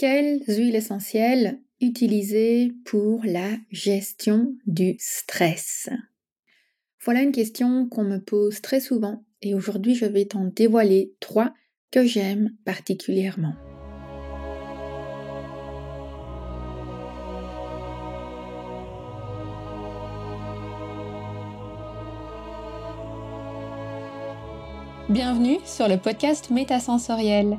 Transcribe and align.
Quelles 0.00 0.40
huiles 0.48 0.76
essentielles 0.76 1.60
utiliser 1.82 2.72
pour 2.86 3.20
la 3.22 3.50
gestion 3.70 4.54
du 4.66 4.96
stress? 4.98 5.90
Voilà 7.04 7.20
une 7.20 7.32
question 7.32 7.86
qu'on 7.86 8.04
me 8.04 8.16
pose 8.16 8.62
très 8.62 8.80
souvent 8.80 9.22
et 9.42 9.54
aujourd'hui 9.54 9.94
je 9.94 10.06
vais 10.06 10.24
t'en 10.24 10.46
dévoiler 10.46 11.12
trois 11.20 11.52
que 11.90 12.06
j'aime 12.06 12.56
particulièrement. 12.64 13.52
Bienvenue 25.10 25.58
sur 25.66 25.88
le 25.88 25.98
podcast 25.98 26.48
Métasensoriel 26.48 27.58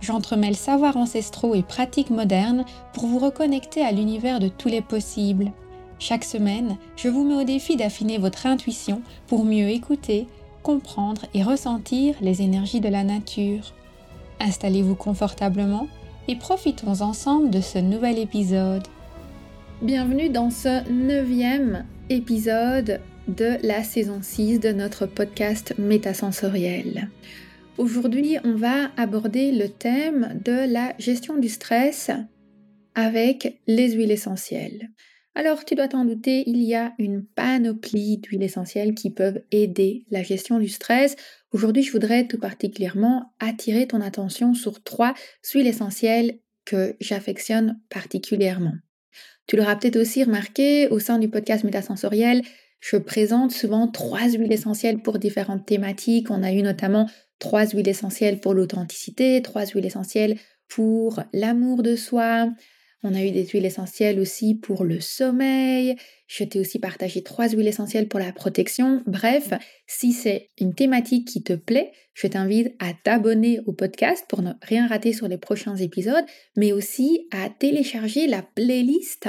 j'entremêle 0.00 0.56
savoirs 0.56 0.96
ancestraux 0.96 1.54
et 1.54 1.62
pratiques 1.62 2.10
modernes 2.10 2.64
pour 2.92 3.06
vous 3.06 3.18
reconnecter 3.18 3.82
à 3.82 3.92
l'univers 3.92 4.40
de 4.40 4.48
tous 4.48 4.68
les 4.68 4.82
possibles. 4.82 5.52
Chaque 5.98 6.24
semaine, 6.24 6.76
je 6.96 7.08
vous 7.08 7.24
mets 7.24 7.42
au 7.42 7.44
défi 7.44 7.76
d'affiner 7.76 8.18
votre 8.18 8.46
intuition 8.46 9.02
pour 9.26 9.44
mieux 9.44 9.68
écouter, 9.68 10.26
comprendre 10.62 11.22
et 11.34 11.42
ressentir 11.42 12.14
les 12.20 12.42
énergies 12.42 12.80
de 12.80 12.88
la 12.88 13.04
nature. 13.04 13.74
Installez-vous 14.40 14.94
confortablement 14.94 15.88
et 16.28 16.36
profitons 16.36 17.00
ensemble 17.00 17.50
de 17.50 17.60
ce 17.60 17.78
nouvel 17.78 18.18
épisode. 18.18 18.86
Bienvenue 19.82 20.28
dans 20.28 20.50
ce 20.50 20.88
neuvième 20.90 21.84
épisode 22.10 23.00
de 23.28 23.58
la 23.62 23.82
saison 23.82 24.20
6 24.22 24.60
de 24.60 24.72
notre 24.72 25.06
podcast 25.06 25.74
Métasensoriel. 25.78 27.08
Aujourd'hui, 27.78 28.38
on 28.42 28.56
va 28.56 28.90
aborder 28.96 29.52
le 29.52 29.68
thème 29.68 30.40
de 30.44 30.68
la 30.72 30.94
gestion 30.98 31.36
du 31.38 31.48
stress 31.48 32.10
avec 32.96 33.60
les 33.68 33.92
huiles 33.92 34.10
essentielles. 34.10 34.90
Alors, 35.36 35.64
tu 35.64 35.76
dois 35.76 35.86
t'en 35.86 36.04
douter, 36.04 36.42
il 36.48 36.60
y 36.60 36.74
a 36.74 36.92
une 36.98 37.24
panoplie 37.24 38.18
d'huiles 38.18 38.42
essentielles 38.42 38.96
qui 38.96 39.10
peuvent 39.10 39.40
aider 39.52 40.06
la 40.10 40.24
gestion 40.24 40.58
du 40.58 40.68
stress. 40.68 41.14
Aujourd'hui, 41.52 41.84
je 41.84 41.92
voudrais 41.92 42.26
tout 42.26 42.38
particulièrement 42.38 43.32
attirer 43.38 43.86
ton 43.86 44.00
attention 44.00 44.54
sur 44.54 44.82
trois 44.82 45.14
huiles 45.54 45.68
essentielles 45.68 46.40
que 46.64 46.96
j'affectionne 46.98 47.80
particulièrement. 47.90 48.74
Tu 49.46 49.56
l'auras 49.56 49.76
peut-être 49.76 50.00
aussi 50.00 50.24
remarqué 50.24 50.88
au 50.88 50.98
sein 50.98 51.20
du 51.20 51.28
podcast 51.28 51.62
Métasensoriel, 51.62 52.42
je 52.80 52.96
présente 52.96 53.50
souvent 53.50 53.88
trois 53.88 54.28
huiles 54.28 54.52
essentielles 54.52 55.00
pour 55.00 55.18
différentes 55.18 55.66
thématiques. 55.66 56.30
On 56.30 56.42
a 56.42 56.52
eu 56.52 56.62
notamment 56.62 57.08
trois 57.38 57.66
huiles 57.66 57.88
essentielles 57.88 58.40
pour 58.40 58.54
l'authenticité, 58.54 59.40
trois 59.42 59.66
huiles 59.66 59.86
essentielles 59.86 60.38
pour 60.68 61.22
l'amour 61.32 61.82
de 61.82 61.96
soi. 61.96 62.50
On 63.04 63.14
a 63.14 63.22
eu 63.22 63.30
des 63.30 63.46
huiles 63.46 63.64
essentielles 63.64 64.18
aussi 64.18 64.56
pour 64.56 64.84
le 64.84 65.00
sommeil. 65.00 65.94
Je 66.26 66.42
t'ai 66.42 66.58
aussi 66.58 66.80
partagé 66.80 67.22
trois 67.22 67.48
huiles 67.48 67.68
essentielles 67.68 68.08
pour 68.08 68.18
la 68.18 68.32
protection. 68.32 69.02
Bref, 69.06 69.52
si 69.86 70.12
c'est 70.12 70.48
une 70.58 70.74
thématique 70.74 71.28
qui 71.28 71.42
te 71.42 71.52
plaît, 71.52 71.92
je 72.14 72.26
t'invite 72.26 72.74
à 72.80 72.92
t'abonner 72.92 73.60
au 73.66 73.72
podcast 73.72 74.24
pour 74.28 74.42
ne 74.42 74.50
rien 74.62 74.88
rater 74.88 75.12
sur 75.12 75.28
les 75.28 75.38
prochains 75.38 75.76
épisodes, 75.76 76.24
mais 76.56 76.72
aussi 76.72 77.28
à 77.30 77.48
télécharger 77.50 78.26
la 78.26 78.42
playlist 78.42 79.28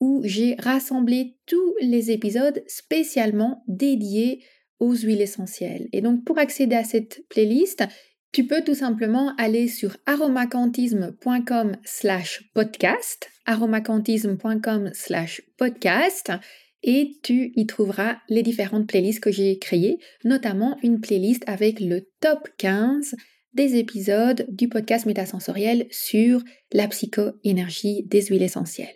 où 0.00 0.20
j'ai 0.24 0.56
rassemblé 0.58 1.36
tous 1.46 1.74
les 1.80 2.10
épisodes 2.10 2.62
spécialement 2.66 3.62
dédiés 3.66 4.42
huiles 4.80 5.20
essentielles. 5.20 5.88
Et 5.92 6.00
donc 6.00 6.24
pour 6.24 6.38
accéder 6.38 6.76
à 6.76 6.84
cette 6.84 7.22
playlist, 7.28 7.84
tu 8.32 8.46
peux 8.46 8.62
tout 8.62 8.74
simplement 8.74 9.34
aller 9.36 9.66
sur 9.66 9.96
aromacantisme.com 10.06 11.76
slash 11.84 12.44
podcast, 12.54 13.28
aromacantisme.com 13.46 14.90
slash 14.94 15.42
podcast, 15.56 16.32
et 16.82 17.18
tu 17.22 17.52
y 17.56 17.66
trouveras 17.66 18.18
les 18.28 18.42
différentes 18.42 18.86
playlists 18.86 19.20
que 19.20 19.32
j'ai 19.32 19.58
créées, 19.58 19.98
notamment 20.24 20.78
une 20.82 21.00
playlist 21.00 21.42
avec 21.46 21.80
le 21.80 22.08
top 22.20 22.48
15 22.58 23.14
des 23.52 23.76
épisodes 23.76 24.46
du 24.48 24.68
podcast 24.68 25.06
métasensoriel 25.06 25.86
sur 25.90 26.42
la 26.72 26.86
psychoénergie 26.88 28.04
des 28.06 28.22
huiles 28.26 28.42
essentielles. 28.42 28.88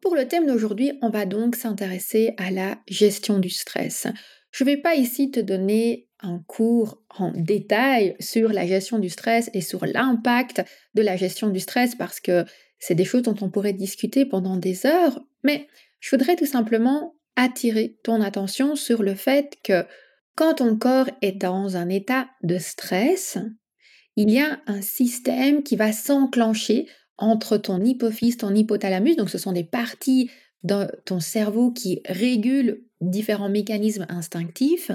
Pour 0.00 0.14
le 0.14 0.28
thème 0.28 0.46
d'aujourd'hui, 0.46 0.92
on 1.00 1.08
va 1.08 1.24
donc 1.24 1.56
s'intéresser 1.56 2.34
à 2.36 2.50
la 2.50 2.78
gestion 2.88 3.38
du 3.38 3.48
stress. 3.48 4.06
Je 4.54 4.62
ne 4.62 4.70
vais 4.70 4.76
pas 4.76 4.94
ici 4.94 5.32
te 5.32 5.40
donner 5.40 6.06
un 6.20 6.38
cours 6.46 7.02
en 7.18 7.32
détail 7.34 8.14
sur 8.20 8.52
la 8.52 8.68
gestion 8.68 9.00
du 9.00 9.10
stress 9.10 9.50
et 9.52 9.60
sur 9.60 9.84
l'impact 9.84 10.62
de 10.94 11.02
la 11.02 11.16
gestion 11.16 11.48
du 11.48 11.58
stress 11.58 11.96
parce 11.96 12.20
que 12.20 12.44
c'est 12.78 12.94
des 12.94 13.04
choses 13.04 13.22
dont 13.22 13.34
on 13.40 13.50
pourrait 13.50 13.72
discuter 13.72 14.24
pendant 14.24 14.56
des 14.56 14.86
heures, 14.86 15.20
mais 15.42 15.66
je 15.98 16.14
voudrais 16.14 16.36
tout 16.36 16.46
simplement 16.46 17.16
attirer 17.34 17.98
ton 18.04 18.20
attention 18.20 18.76
sur 18.76 19.02
le 19.02 19.16
fait 19.16 19.58
que 19.64 19.84
quand 20.36 20.54
ton 20.54 20.76
corps 20.76 21.10
est 21.20 21.32
dans 21.32 21.76
un 21.76 21.88
état 21.88 22.28
de 22.44 22.58
stress, 22.58 23.38
il 24.14 24.30
y 24.30 24.38
a 24.38 24.60
un 24.68 24.82
système 24.82 25.64
qui 25.64 25.74
va 25.74 25.90
s'enclencher 25.90 26.86
entre 27.18 27.56
ton 27.56 27.82
hypophyse, 27.82 28.36
ton 28.36 28.54
hypothalamus, 28.54 29.16
donc 29.16 29.30
ce 29.30 29.38
sont 29.38 29.52
des 29.52 29.64
parties 29.64 30.30
de 30.62 30.86
ton 31.06 31.18
cerveau 31.18 31.72
qui 31.72 32.02
régulent 32.06 32.84
différents 33.10 33.48
mécanismes 33.48 34.06
instinctifs 34.08 34.90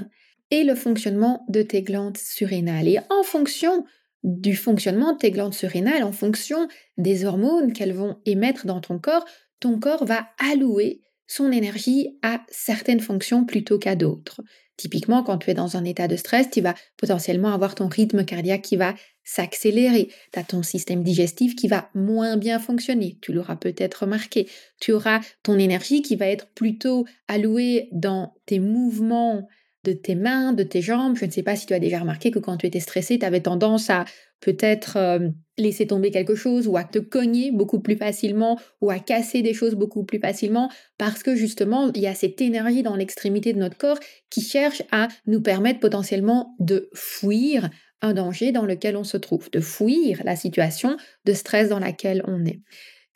et 0.50 0.64
le 0.64 0.74
fonctionnement 0.74 1.44
de 1.48 1.62
tes 1.62 1.82
glandes 1.82 2.16
surrénales. 2.16 2.88
Et 2.88 2.98
en 3.08 3.22
fonction 3.22 3.84
du 4.22 4.54
fonctionnement 4.54 5.12
de 5.12 5.18
tes 5.18 5.30
glandes 5.30 5.54
surrénales, 5.54 6.04
en 6.04 6.12
fonction 6.12 6.68
des 6.98 7.24
hormones 7.24 7.72
qu'elles 7.72 7.94
vont 7.94 8.18
émettre 8.26 8.66
dans 8.66 8.80
ton 8.80 8.98
corps, 8.98 9.24
ton 9.60 9.78
corps 9.78 10.04
va 10.04 10.28
allouer 10.38 11.02
son 11.30 11.52
énergie 11.52 12.18
à 12.22 12.40
certaines 12.48 12.98
fonctions 12.98 13.44
plutôt 13.44 13.78
qu'à 13.78 13.94
d'autres. 13.94 14.42
Typiquement, 14.76 15.22
quand 15.22 15.38
tu 15.38 15.50
es 15.50 15.54
dans 15.54 15.76
un 15.76 15.84
état 15.84 16.08
de 16.08 16.16
stress, 16.16 16.50
tu 16.50 16.60
vas 16.60 16.74
potentiellement 16.96 17.52
avoir 17.52 17.76
ton 17.76 17.86
rythme 17.86 18.24
cardiaque 18.24 18.62
qui 18.62 18.74
va 18.74 18.96
s'accélérer. 19.22 20.10
Tu 20.32 20.38
as 20.40 20.42
ton 20.42 20.64
système 20.64 21.04
digestif 21.04 21.54
qui 21.54 21.68
va 21.68 21.88
moins 21.94 22.36
bien 22.36 22.58
fonctionner. 22.58 23.16
Tu 23.22 23.32
l'auras 23.32 23.54
peut-être 23.54 24.02
remarqué. 24.02 24.48
Tu 24.80 24.90
auras 24.90 25.20
ton 25.44 25.56
énergie 25.56 26.02
qui 26.02 26.16
va 26.16 26.26
être 26.26 26.48
plutôt 26.48 27.06
allouée 27.28 27.88
dans 27.92 28.34
tes 28.46 28.58
mouvements 28.58 29.46
de 29.84 29.92
tes 29.92 30.16
mains, 30.16 30.52
de 30.52 30.64
tes 30.64 30.82
jambes. 30.82 31.16
Je 31.16 31.26
ne 31.26 31.30
sais 31.30 31.44
pas 31.44 31.54
si 31.54 31.66
tu 31.66 31.74
as 31.74 31.78
déjà 31.78 32.00
remarqué 32.00 32.32
que 32.32 32.40
quand 32.40 32.56
tu 32.56 32.66
étais 32.66 32.80
stressé, 32.80 33.20
tu 33.20 33.24
avais 33.24 33.40
tendance 33.40 33.88
à 33.88 34.04
peut-être 34.40 34.96
euh, 34.96 35.28
laisser 35.58 35.86
tomber 35.86 36.10
quelque 36.10 36.34
chose 36.34 36.66
ou 36.66 36.76
à 36.76 36.84
te 36.84 36.98
cogner 36.98 37.52
beaucoup 37.52 37.80
plus 37.80 37.96
facilement 37.96 38.58
ou 38.80 38.90
à 38.90 38.98
casser 38.98 39.42
des 39.42 39.54
choses 39.54 39.74
beaucoup 39.74 40.04
plus 40.04 40.18
facilement 40.18 40.70
parce 40.98 41.22
que 41.22 41.36
justement, 41.36 41.92
il 41.94 42.02
y 42.02 42.06
a 42.06 42.14
cette 42.14 42.40
énergie 42.40 42.82
dans 42.82 42.96
l'extrémité 42.96 43.52
de 43.52 43.58
notre 43.58 43.76
corps 43.76 43.98
qui 44.30 44.40
cherche 44.40 44.82
à 44.90 45.08
nous 45.26 45.40
permettre 45.40 45.80
potentiellement 45.80 46.54
de 46.58 46.88
fuir 46.94 47.70
un 48.02 48.14
danger 48.14 48.52
dans 48.52 48.64
lequel 48.64 48.96
on 48.96 49.04
se 49.04 49.18
trouve, 49.18 49.50
de 49.50 49.60
fuir 49.60 50.22
la 50.24 50.36
situation 50.36 50.96
de 51.26 51.32
stress 51.34 51.68
dans 51.68 51.78
laquelle 51.78 52.22
on 52.26 52.44
est. 52.46 52.60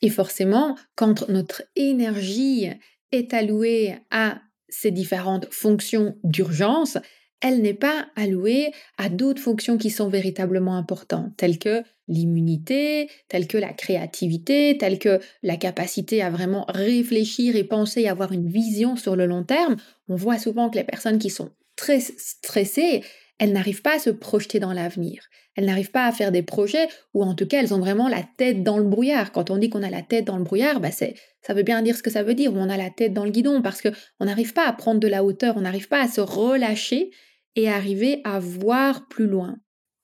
Et 0.03 0.11
forcément, 0.11 0.77
quand 0.97 1.29
notre 1.29 1.62
énergie 1.76 2.69
est 3.11 3.32
allouée 3.32 3.97
à 4.11 4.43
ces 4.69 4.91
différentes 4.91 5.47
fonctions 5.50 6.19
d'urgence, 6.25 6.99
elle 7.41 7.61
n'est 7.61 7.75
pas 7.75 8.07
allouée 8.17 8.73
à 8.97 9.09
d'autres 9.09 9.43
fonctions 9.43 9.77
qui 9.77 9.91
sont 9.91 10.09
véritablement 10.09 10.77
importantes, 10.77 11.33
telles 11.37 11.59
que 11.59 11.83
l'immunité, 12.09 13.09
telles 13.29 13.47
que 13.47 13.59
la 13.59 13.73
créativité, 13.73 14.77
telles 14.79 14.99
que 14.99 15.21
la 15.43 15.57
capacité 15.57 16.23
à 16.23 16.31
vraiment 16.31 16.65
réfléchir 16.69 17.57
et 17.57 17.65
penser 17.65 18.03
et 18.03 18.09
avoir 18.09 18.33
une 18.33 18.49
vision 18.49 18.97
sur 18.97 19.17
le 19.17 19.27
long 19.27 19.45
terme. 19.45 19.77
On 20.09 20.17
voit 20.17 20.39
souvent 20.39 20.71
que 20.71 20.77
les 20.77 20.85
personnes 20.85 21.19
qui 21.19 21.31
sont 21.31 21.51
très 21.77 22.01
stressées, 22.01 23.03
elles 23.39 23.53
n'arrivent 23.53 23.83
pas 23.83 23.97
à 23.97 23.99
se 23.99 24.11
projeter 24.11 24.61
dans 24.61 24.73
l'avenir. 24.73 25.25
Elles 25.57 25.67
n'arrivent 25.67 25.91
pas 25.91 26.07
à 26.07 26.13
faire 26.13 26.33
des 26.33 26.43
projets 26.43 26.89
ou 27.13 27.23
en 27.23 27.35
tout 27.35 27.47
cas 27.47 27.61
elles 27.61 27.75
ont 27.75 27.79
vraiment 27.79 28.09
la 28.09 28.23
tête 28.37 28.63
dans 28.63 28.79
le 28.79 28.85
brouillard. 28.85 29.33
Quand 29.33 29.51
on 29.51 29.59
dit 29.59 29.71
qu'on 29.71 29.83
a 29.83 29.91
la 29.91 30.03
tête 30.03 30.25
dans 30.25 30.37
le 30.37 30.45
brouillard, 30.45 30.81
bah 30.81 30.91
c'est, 30.91 31.15
ça 31.43 31.55
veut 31.55 31.63
bien 31.63 31.83
dire 31.83 31.97
ce 31.97 32.03
que 32.03 32.11
ça 32.11 32.23
veut 32.23 32.35
dire, 32.35 32.53
on 32.55 32.69
a 32.69 32.77
la 32.77 32.91
tête 32.91 33.13
dans 33.13 33.25
le 33.25 33.31
guidon 33.31 33.63
parce 33.63 33.83
qu'on 33.83 34.25
n'arrive 34.25 34.53
pas 34.53 34.67
à 34.67 34.73
prendre 34.73 35.01
de 35.01 35.09
la 35.09 35.25
hauteur, 35.25 35.57
on 35.57 35.63
n'arrive 35.63 35.89
pas 35.89 36.03
à 36.03 36.09
se 36.09 36.21
relâcher 36.21 37.11
et 37.57 37.69
arriver 37.69 38.21
à 38.25 38.39
voir 38.41 39.07
plus 39.09 39.27
loin. 39.27 39.57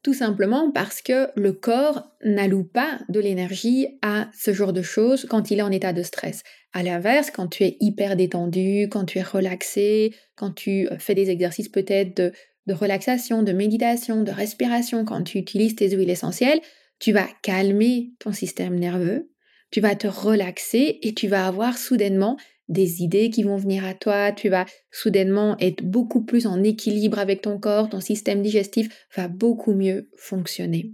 tout 0.03 0.15
simplement 0.15 0.71
parce 0.71 1.03
que 1.03 1.29
le 1.37 1.53
corps 1.53 2.05
n'alloue 2.25 2.65
pas 2.65 3.01
de 3.11 3.21
l'énergie 3.21 3.99
à 4.01 4.31
ce 4.33 4.55
genre 4.55 4.73
de 4.73 4.81
choses 4.81 5.27
quand 5.29 5.51
il 5.51 5.59
est 5.59 5.63
en 5.63 5.71
état 5.71 5.93
de 5.93 6.03
stress. 6.03 6.43
À 6.73 6.83
l'inverse, 6.83 7.31
quand 7.31 7.49
tu 7.49 7.65
es 7.65 7.77
hyper 7.81 8.17
détendu, 8.17 8.89
quand 8.91 9.05
tu 9.05 9.19
es 9.19 9.23
relaxé, 9.23 10.15
quand 10.37 10.53
tu 10.53 10.89
fais 10.99 11.15
des 11.15 11.29
exercices 11.29 11.69
peut-être 11.69 12.17
de, 12.17 12.33
de 12.71 12.75
relaxation, 12.75 13.43
de 13.43 13.51
méditation, 13.51 14.23
de 14.23 14.31
respiration, 14.31 15.05
quand 15.05 15.25
tu 15.25 15.39
utilises 15.39 15.75
tes 15.75 15.91
huiles 15.91 16.09
essentielles, 16.09 16.61
tu 17.01 17.11
vas 17.11 17.27
calmer 17.43 18.13
ton 18.21 18.33
système 18.33 18.79
nerveux, 18.79 19.29
tu 19.73 19.81
vas 19.81 19.97
te 19.97 20.07
relaxer 20.07 21.01
et 21.03 21.13
tu 21.13 21.27
vas 21.27 21.49
avoir 21.49 21.77
soudainement 21.77 22.37
des 22.69 23.03
idées 23.03 23.31
qui 23.31 23.43
vont 23.43 23.57
venir 23.57 23.85
à 23.85 23.95
toi, 23.95 24.31
tu 24.31 24.49
vas 24.49 24.67
soudainement 24.93 25.57
être 25.59 25.83
beaucoup 25.83 26.23
plus 26.23 26.47
en 26.47 26.63
équilibre 26.63 27.19
avec 27.19 27.43
ton 27.43 27.59
corps, 27.59 27.89
ton 27.89 28.01
système 28.01 28.41
digestif 28.41 28.89
va 29.17 29.27
beaucoup 29.27 29.75
mieux 29.75 30.09
fonctionner. 30.17 30.93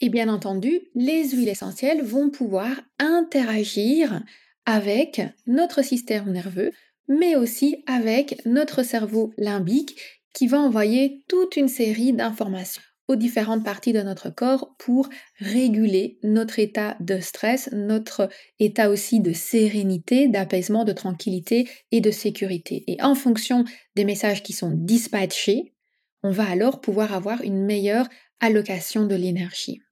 Et 0.00 0.10
bien 0.10 0.28
entendu, 0.28 0.80
les 0.94 1.30
huiles 1.30 1.48
essentielles 1.48 2.02
vont 2.02 2.30
pouvoir 2.30 2.70
interagir 3.00 4.22
avec 4.64 5.20
notre 5.48 5.82
système 5.82 6.30
nerveux, 6.30 6.70
mais 7.08 7.34
aussi 7.34 7.82
avec 7.88 8.46
notre 8.46 8.84
cerveau 8.84 9.32
limbique 9.36 9.96
qui 10.34 10.46
va 10.46 10.58
envoyer 10.58 11.24
toute 11.28 11.56
une 11.56 11.68
série 11.68 12.12
d'informations 12.12 12.82
aux 13.08 13.16
différentes 13.16 13.64
parties 13.64 13.92
de 13.92 14.02
notre 14.02 14.30
corps 14.30 14.74
pour 14.78 15.08
réguler 15.38 16.18
notre 16.22 16.58
état 16.58 16.96
de 17.00 17.20
stress, 17.20 17.68
notre 17.72 18.30
état 18.58 18.88
aussi 18.88 19.20
de 19.20 19.32
sérénité, 19.32 20.28
d'apaisement, 20.28 20.84
de 20.84 20.92
tranquillité 20.92 21.68
et 21.92 22.00
de 22.00 22.10
sécurité. 22.10 22.84
Et 22.86 23.00
en 23.02 23.14
fonction 23.14 23.64
des 23.94 24.04
messages 24.04 24.42
qui 24.42 24.54
sont 24.54 24.70
dispatchés, 24.70 25.74
on 26.22 26.30
va 26.30 26.48
alors 26.48 26.80
pouvoir 26.80 27.12
avoir 27.12 27.42
une 27.42 27.62
meilleure 27.62 28.08
allocation 28.40 29.06
de 29.06 29.14
l'énergie. 29.14 29.82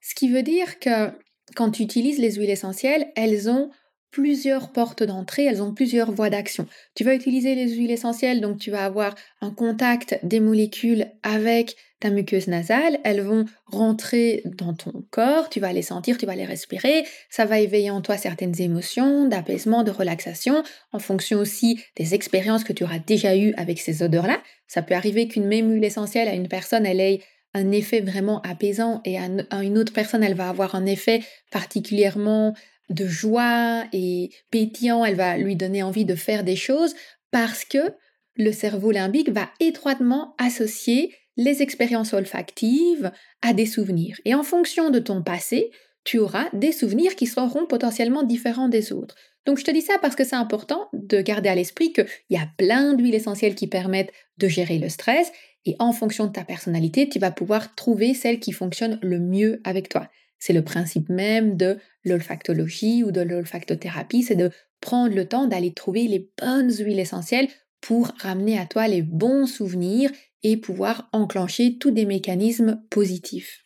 Ce 0.00 0.14
qui 0.14 0.28
veut 0.28 0.42
dire 0.42 0.80
que 0.80 1.12
quand 1.54 1.70
tu 1.70 1.82
utilises 1.82 2.18
les 2.18 2.32
huiles 2.32 2.50
essentielles, 2.50 3.12
elles 3.14 3.48
ont 3.48 3.70
plusieurs 4.14 4.70
portes 4.70 5.02
d'entrée, 5.02 5.44
elles 5.44 5.60
ont 5.60 5.74
plusieurs 5.74 6.12
voies 6.12 6.30
d'action. 6.30 6.68
Tu 6.94 7.02
vas 7.02 7.16
utiliser 7.16 7.56
les 7.56 7.74
huiles 7.74 7.90
essentielles, 7.90 8.40
donc 8.40 8.58
tu 8.58 8.70
vas 8.70 8.84
avoir 8.84 9.16
un 9.40 9.50
contact 9.50 10.20
des 10.22 10.38
molécules 10.38 11.06
avec 11.24 11.74
ta 11.98 12.10
muqueuse 12.10 12.46
nasale, 12.46 13.00
elles 13.02 13.22
vont 13.22 13.44
rentrer 13.66 14.42
dans 14.44 14.72
ton 14.72 15.04
corps, 15.10 15.48
tu 15.48 15.58
vas 15.58 15.72
les 15.72 15.82
sentir, 15.82 16.16
tu 16.16 16.26
vas 16.26 16.36
les 16.36 16.44
respirer, 16.44 17.04
ça 17.28 17.44
va 17.44 17.58
éveiller 17.58 17.90
en 17.90 18.02
toi 18.02 18.16
certaines 18.16 18.60
émotions, 18.60 19.26
d'apaisement, 19.26 19.82
de 19.82 19.90
relaxation, 19.90 20.62
en 20.92 21.00
fonction 21.00 21.40
aussi 21.40 21.80
des 21.96 22.14
expériences 22.14 22.62
que 22.62 22.72
tu 22.72 22.84
auras 22.84 23.00
déjà 23.00 23.36
eues 23.36 23.52
avec 23.56 23.80
ces 23.80 24.04
odeurs-là. 24.04 24.40
Ça 24.68 24.82
peut 24.82 24.94
arriver 24.94 25.26
qu'une 25.26 25.46
même 25.46 25.72
huile 25.72 25.84
essentielle 25.84 26.28
à 26.28 26.34
une 26.34 26.46
personne, 26.46 26.86
elle 26.86 27.00
ait 27.00 27.20
un 27.52 27.72
effet 27.72 28.00
vraiment 28.00 28.40
apaisant 28.42 29.00
et 29.04 29.18
à 29.18 29.62
une 29.62 29.78
autre 29.78 29.92
personne, 29.92 30.22
elle 30.22 30.34
va 30.34 30.48
avoir 30.48 30.76
un 30.76 30.86
effet 30.86 31.20
particulièrement 31.50 32.54
de 32.90 33.06
joie 33.06 33.84
et 33.92 34.30
pétillant, 34.50 35.04
elle 35.04 35.16
va 35.16 35.36
lui 35.36 35.56
donner 35.56 35.82
envie 35.82 36.04
de 36.04 36.14
faire 36.14 36.44
des 36.44 36.56
choses 36.56 36.94
parce 37.30 37.64
que 37.64 37.94
le 38.36 38.52
cerveau 38.52 38.90
limbique 38.90 39.30
va 39.30 39.50
étroitement 39.60 40.34
associer 40.38 41.14
les 41.36 41.62
expériences 41.62 42.12
olfactives 42.12 43.10
à 43.42 43.52
des 43.52 43.66
souvenirs. 43.66 44.20
Et 44.24 44.34
en 44.34 44.42
fonction 44.42 44.90
de 44.90 44.98
ton 44.98 45.22
passé, 45.22 45.70
tu 46.04 46.18
auras 46.18 46.48
des 46.52 46.72
souvenirs 46.72 47.16
qui 47.16 47.26
seront 47.26 47.66
potentiellement 47.66 48.22
différents 48.22 48.68
des 48.68 48.92
autres. 48.92 49.16
Donc 49.46 49.58
je 49.58 49.64
te 49.64 49.70
dis 49.70 49.82
ça 49.82 49.98
parce 50.00 50.16
que 50.16 50.24
c'est 50.24 50.36
important 50.36 50.88
de 50.92 51.20
garder 51.20 51.48
à 51.48 51.54
l'esprit 51.54 51.92
qu'il 51.92 52.06
y 52.30 52.36
a 52.36 52.48
plein 52.56 52.94
d'huiles 52.94 53.14
essentielles 53.14 53.54
qui 53.54 53.66
permettent 53.66 54.12
de 54.38 54.48
gérer 54.48 54.78
le 54.78 54.88
stress 54.88 55.30
et 55.66 55.76
en 55.78 55.92
fonction 55.92 56.26
de 56.26 56.32
ta 56.32 56.44
personnalité, 56.44 57.08
tu 57.08 57.18
vas 57.18 57.30
pouvoir 57.30 57.74
trouver 57.74 58.14
celle 58.14 58.38
qui 58.38 58.52
fonctionne 58.52 58.98
le 59.02 59.18
mieux 59.18 59.60
avec 59.64 59.88
toi. 59.88 60.08
C'est 60.46 60.52
le 60.52 60.62
principe 60.62 61.08
même 61.08 61.56
de 61.56 61.78
l'olfactologie 62.04 63.02
ou 63.02 63.12
de 63.12 63.22
l'olfactothérapie, 63.22 64.22
c'est 64.22 64.36
de 64.36 64.50
prendre 64.82 65.14
le 65.14 65.26
temps 65.26 65.46
d'aller 65.46 65.72
trouver 65.72 66.06
les 66.06 66.28
bonnes 66.38 66.70
huiles 66.70 67.00
essentielles 67.00 67.48
pour 67.80 68.08
ramener 68.18 68.58
à 68.58 68.66
toi 68.66 68.86
les 68.86 69.00
bons 69.00 69.46
souvenirs 69.46 70.10
et 70.42 70.58
pouvoir 70.58 71.08
enclencher 71.12 71.78
tous 71.78 71.92
des 71.92 72.04
mécanismes 72.04 72.82
positifs. 72.90 73.64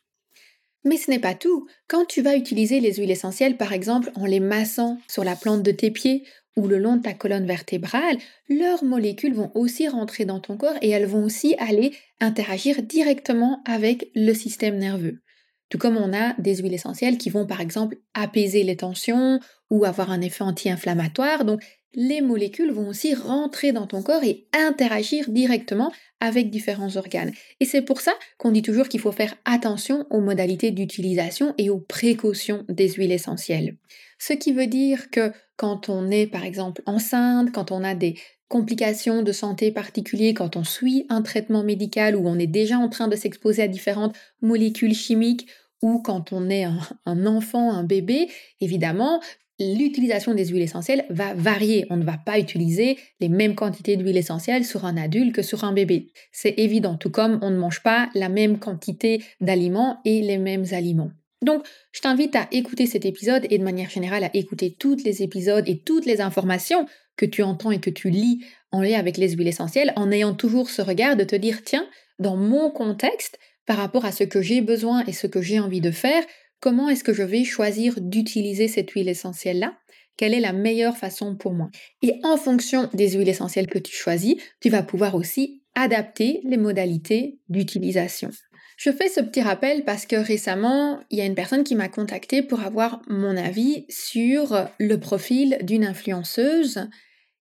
Mais 0.84 0.98
ce 0.98 1.10
n'est 1.10 1.18
pas 1.18 1.34
tout. 1.34 1.66
Quand 1.88 2.04
tu 2.04 2.22
vas 2.22 2.36
utiliser 2.36 2.78
les 2.78 2.94
huiles 2.94 3.10
essentielles, 3.10 3.56
par 3.56 3.72
exemple 3.72 4.12
en 4.14 4.24
les 4.24 4.38
massant 4.38 4.98
sur 5.08 5.24
la 5.24 5.34
plante 5.34 5.64
de 5.64 5.72
tes 5.72 5.90
pieds 5.90 6.22
ou 6.56 6.68
le 6.68 6.78
long 6.78 6.94
de 6.94 7.02
ta 7.02 7.12
colonne 7.12 7.46
vertébrale, 7.46 8.18
leurs 8.48 8.84
molécules 8.84 9.34
vont 9.34 9.50
aussi 9.56 9.88
rentrer 9.88 10.26
dans 10.26 10.38
ton 10.38 10.56
corps 10.56 10.78
et 10.80 10.90
elles 10.90 11.06
vont 11.06 11.24
aussi 11.24 11.56
aller 11.58 11.90
interagir 12.20 12.84
directement 12.84 13.64
avec 13.64 14.12
le 14.14 14.32
système 14.32 14.78
nerveux. 14.78 15.18
Tout 15.68 15.78
comme 15.78 15.96
on 15.96 16.12
a 16.14 16.34
des 16.38 16.56
huiles 16.56 16.74
essentielles 16.74 17.18
qui 17.18 17.30
vont 17.30 17.46
par 17.46 17.60
exemple 17.60 17.98
apaiser 18.14 18.62
les 18.62 18.76
tensions 18.76 19.40
ou 19.70 19.84
avoir 19.84 20.10
un 20.10 20.20
effet 20.20 20.44
anti-inflammatoire. 20.44 21.44
Donc 21.44 21.62
les 21.94 22.20
molécules 22.20 22.70
vont 22.70 22.88
aussi 22.88 23.14
rentrer 23.14 23.72
dans 23.72 23.86
ton 23.86 24.02
corps 24.02 24.22
et 24.22 24.46
interagir 24.52 25.30
directement 25.30 25.92
avec 26.20 26.50
différents 26.50 26.96
organes. 26.96 27.32
Et 27.60 27.64
c'est 27.64 27.82
pour 27.82 28.00
ça 28.00 28.12
qu'on 28.36 28.52
dit 28.52 28.62
toujours 28.62 28.88
qu'il 28.88 29.00
faut 29.00 29.12
faire 29.12 29.34
attention 29.44 30.06
aux 30.10 30.20
modalités 30.20 30.70
d'utilisation 30.70 31.54
et 31.58 31.70
aux 31.70 31.80
précautions 31.80 32.64
des 32.68 32.90
huiles 32.90 33.12
essentielles. 33.12 33.76
Ce 34.18 34.32
qui 34.32 34.52
veut 34.52 34.66
dire 34.66 35.10
que 35.10 35.32
quand 35.56 35.88
on 35.88 36.10
est 36.10 36.26
par 36.26 36.44
exemple 36.44 36.82
enceinte, 36.86 37.52
quand 37.52 37.72
on 37.72 37.84
a 37.84 37.94
des 37.94 38.14
complications 38.48 39.22
de 39.22 39.32
santé 39.32 39.70
particulières, 39.70 40.34
quand 40.34 40.56
on 40.56 40.64
suit 40.64 41.06
un 41.08 41.22
traitement 41.22 41.62
médical 41.62 42.16
ou 42.16 42.26
on 42.26 42.38
est 42.38 42.46
déjà 42.46 42.78
en 42.78 42.88
train 42.88 43.08
de 43.08 43.16
s'exposer 43.16 43.62
à 43.62 43.68
différentes 43.68 44.16
molécules 44.40 44.94
chimiques 44.94 45.48
ou 45.82 46.00
quand 46.00 46.32
on 46.32 46.50
est 46.50 46.64
un, 46.64 47.26
enfant, 47.26 47.72
un 47.72 47.84
bébé, 47.84 48.28
évidemment, 48.60 49.20
l'utilisation 49.60 50.34
des 50.34 50.46
huiles 50.46 50.62
essentielles 50.62 51.04
va 51.10 51.34
varier. 51.34 51.86
On 51.90 51.96
ne 51.96 52.04
va 52.04 52.18
pas 52.18 52.38
utiliser 52.38 52.98
les 53.20 53.28
mêmes 53.28 53.54
quantités 53.54 53.96
d'huiles 53.96 54.16
essentielles 54.16 54.64
sur 54.64 54.84
un 54.84 54.96
adulte 54.96 55.34
que 55.34 55.42
sur 55.42 55.64
un 55.64 55.72
bébé. 55.72 56.10
C'est 56.32 56.54
évident, 56.58 56.96
tout 56.96 57.10
comme 57.10 57.38
on 57.42 57.50
ne 57.50 57.58
mange 57.58 57.82
pas 57.82 58.08
la 58.14 58.28
même 58.28 58.58
quantité 58.58 59.22
d'aliments 59.40 60.00
et 60.04 60.22
les 60.22 60.38
mêmes 60.38 60.66
aliments. 60.72 61.10
Donc, 61.42 61.64
je 61.92 62.00
t'invite 62.00 62.34
à 62.36 62.48
écouter 62.50 62.86
cet 62.86 63.04
épisode 63.04 63.46
et 63.50 63.58
de 63.58 63.64
manière 63.64 63.90
générale 63.90 64.24
à 64.24 64.30
écouter 64.34 64.74
tous 64.78 64.96
les 65.04 65.22
épisodes 65.22 65.68
et 65.68 65.78
toutes 65.78 66.06
les 66.06 66.20
informations 66.20 66.86
que 67.16 67.26
tu 67.26 67.42
entends 67.42 67.70
et 67.70 67.80
que 67.80 67.90
tu 67.90 68.10
lis 68.10 68.44
en 68.72 68.82
lien 68.82 68.98
avec 68.98 69.16
les 69.16 69.30
huiles 69.30 69.48
essentielles 69.48 69.92
en 69.96 70.10
ayant 70.10 70.34
toujours 70.34 70.70
ce 70.70 70.82
regard 70.82 71.16
de 71.16 71.24
te 71.24 71.36
dire, 71.36 71.62
tiens, 71.64 71.86
dans 72.18 72.36
mon 72.36 72.70
contexte, 72.70 73.38
par 73.66 73.76
rapport 73.76 74.04
à 74.04 74.12
ce 74.12 74.24
que 74.24 74.40
j'ai 74.40 74.62
besoin 74.62 75.04
et 75.06 75.12
ce 75.12 75.26
que 75.26 75.42
j'ai 75.42 75.60
envie 75.60 75.80
de 75.80 75.90
faire, 75.90 76.24
comment 76.60 76.88
est-ce 76.88 77.04
que 77.04 77.12
je 77.12 77.22
vais 77.22 77.44
choisir 77.44 77.94
d'utiliser 78.00 78.66
cette 78.66 78.90
huile 78.90 79.08
essentielle-là? 79.08 79.76
Quelle 80.16 80.34
est 80.34 80.40
la 80.40 80.52
meilleure 80.52 80.96
façon 80.96 81.36
pour 81.36 81.52
moi? 81.52 81.70
Et 82.02 82.14
en 82.24 82.36
fonction 82.36 82.88
des 82.94 83.12
huiles 83.12 83.28
essentielles 83.28 83.68
que 83.68 83.78
tu 83.78 83.94
choisis, 83.94 84.36
tu 84.60 84.68
vas 84.68 84.82
pouvoir 84.82 85.14
aussi 85.14 85.62
adapter 85.74 86.40
les 86.44 86.56
modalités 86.56 87.38
d'utilisation. 87.48 88.30
Je 88.78 88.92
fais 88.92 89.08
ce 89.08 89.20
petit 89.20 89.42
rappel 89.42 89.82
parce 89.84 90.06
que 90.06 90.14
récemment, 90.14 91.00
il 91.10 91.18
y 91.18 91.20
a 91.20 91.24
une 91.24 91.34
personne 91.34 91.64
qui 91.64 91.74
m'a 91.74 91.88
contacté 91.88 92.42
pour 92.42 92.60
avoir 92.60 93.02
mon 93.08 93.36
avis 93.36 93.84
sur 93.88 94.68
le 94.78 95.00
profil 95.00 95.58
d'une 95.62 95.84
influenceuse 95.84 96.88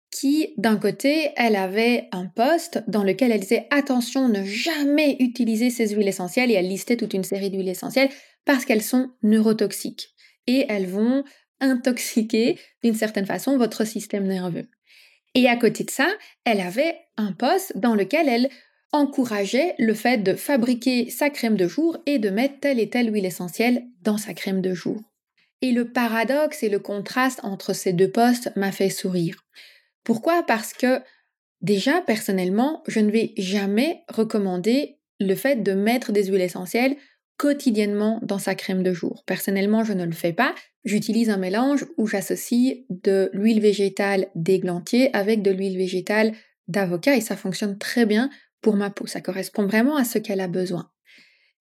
qui, 0.10 0.56
d'un 0.58 0.78
côté, 0.78 1.30
elle 1.36 1.56
avait 1.56 2.08
un 2.12 2.26
poste 2.26 2.84
dans 2.88 3.04
lequel 3.04 3.32
elle 3.32 3.42
disait 3.42 3.68
attention, 3.70 4.28
ne 4.30 4.44
jamais 4.46 5.16
utiliser 5.20 5.70
ces 5.70 5.90
huiles 5.90 6.08
essentielles 6.08 6.50
et 6.50 6.56
elle 6.56 6.70
listait 6.70 6.98
toute 6.98 7.14
une 7.14 7.24
série 7.24 7.52
d'huiles 7.52 7.70
essentielles 7.70 8.10
parce 8.44 8.66
qu'elles 8.66 8.82
sont 8.82 9.12
neurotoxiques 9.22 10.16
et 10.48 10.66
elles 10.70 10.88
vont 10.88 11.24
intoxiquer 11.60 12.58
d'une 12.84 12.96
certaine 12.96 13.28
façon 13.28 13.60
votre 13.60 13.86
système 13.86 14.26
nerveux. 14.26 14.70
Et 15.36 15.48
à 15.48 15.56
côté 15.56 15.84
de 15.84 15.92
ça, 15.92 16.08
elle 16.46 16.62
avait 16.62 16.98
un 17.16 17.32
poste 17.32 17.78
dans 17.78 17.94
lequel 17.94 18.28
elle 18.28 18.50
encourageait 18.92 19.76
le 19.80 19.94
fait 19.94 20.24
de 20.24 20.34
fabriquer 20.34 21.10
sa 21.10 21.30
crème 21.30 21.58
de 21.58 21.68
jour 21.68 21.98
et 22.06 22.20
de 22.20 22.30
mettre 22.30 22.60
telle 22.60 22.80
et 22.80 22.90
telle 22.90 23.14
huile 23.14 23.26
essentielle 23.26 23.84
dans 24.02 24.18
sa 24.18 24.34
crème 24.34 24.62
de 24.62 24.74
jour. 24.74 25.02
Et 25.62 25.72
le 25.72 25.92
paradoxe 25.92 26.64
et 26.64 26.70
le 26.70 26.80
contraste 26.80 27.40
entre 27.44 27.74
ces 27.74 27.94
deux 27.94 28.12
postes 28.12 28.52
m'a 28.56 28.72
fait 28.72 28.90
sourire. 28.90 29.44
Pourquoi? 30.04 30.44
Parce 30.44 30.74
que 30.74 31.02
déjà, 31.62 32.02
personnellement, 32.02 32.84
je 32.88 33.00
ne 33.00 33.12
vais 33.12 33.34
jamais 33.38 34.04
recommander 34.08 35.00
le 35.20 35.36
fait 35.36 35.64
de 35.64 35.74
mettre 35.74 36.12
des 36.12 36.28
huiles 36.28 36.42
essentielles 36.42 36.96
quotidiennement 37.38 38.20
dans 38.24 38.40
sa 38.40 38.56
crème 38.56 38.84
de 38.84 38.94
jour. 38.94 39.24
Personnellement, 39.26 39.84
je 39.84 39.94
ne 39.94 40.06
le 40.06 40.12
fais 40.12 40.34
pas. 40.34 40.56
J'utilise 40.86 41.30
un 41.30 41.38
mélange 41.38 41.86
où 41.98 42.08
j'associe 42.08 42.78
de 42.90 43.30
l'huile 43.34 43.62
végétale 43.62 44.28
d'églantier 44.36 45.16
avec 45.16 45.42
de 45.42 45.52
l'huile 45.52 45.78
végétale 45.78 46.34
d'avocat 46.68 47.16
et 47.16 47.22
ça 47.22 47.36
fonctionne 47.36 47.78
très 47.78 48.06
bien 48.06 48.30
pour 48.62 48.76
ma 48.76 48.90
peau. 48.90 49.08
Ça 49.08 49.22
correspond 49.22 49.66
vraiment 49.66 49.96
à 49.96 50.04
ce 50.04 50.18
qu'elle 50.18 50.42
a 50.42 50.48
besoin. 50.48 50.90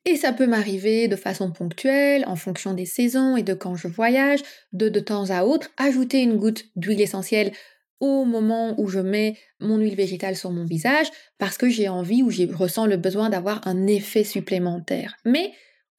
Et 0.04 0.16
ça 0.16 0.32
peut 0.32 0.46
m'arriver 0.46 1.08
de 1.08 1.16
façon 1.16 1.50
ponctuelle, 1.50 2.24
en 2.28 2.36
fonction 2.36 2.74
des 2.74 2.86
saisons 2.86 3.36
et 3.36 3.42
de 3.42 3.54
quand 3.54 3.74
je 3.74 3.88
voyage, 3.88 4.40
de 4.72 4.88
de 4.88 5.00
temps 5.00 5.30
à 5.30 5.42
autre, 5.42 5.70
ajouter 5.76 6.22
une 6.22 6.36
goutte 6.36 6.66
d'huile 6.76 7.00
essentielle 7.00 7.52
au 7.98 8.24
moment 8.24 8.74
où 8.78 8.88
je 8.88 9.00
mets 9.00 9.36
mon 9.58 9.78
huile 9.78 9.96
végétale 9.96 10.36
sur 10.36 10.50
mon 10.50 10.64
visage 10.64 11.08
parce 11.38 11.56
que 11.58 11.68
j'ai 11.68 11.88
envie 11.88 12.22
ou 12.22 12.30
je 12.30 12.44
ressens 12.44 12.86
le 12.86 12.96
besoin 12.96 13.30
d'avoir 13.30 13.66
un 13.66 13.86
effet 13.86 14.22
supplémentaire. 14.22 15.16
Mais 15.24 15.52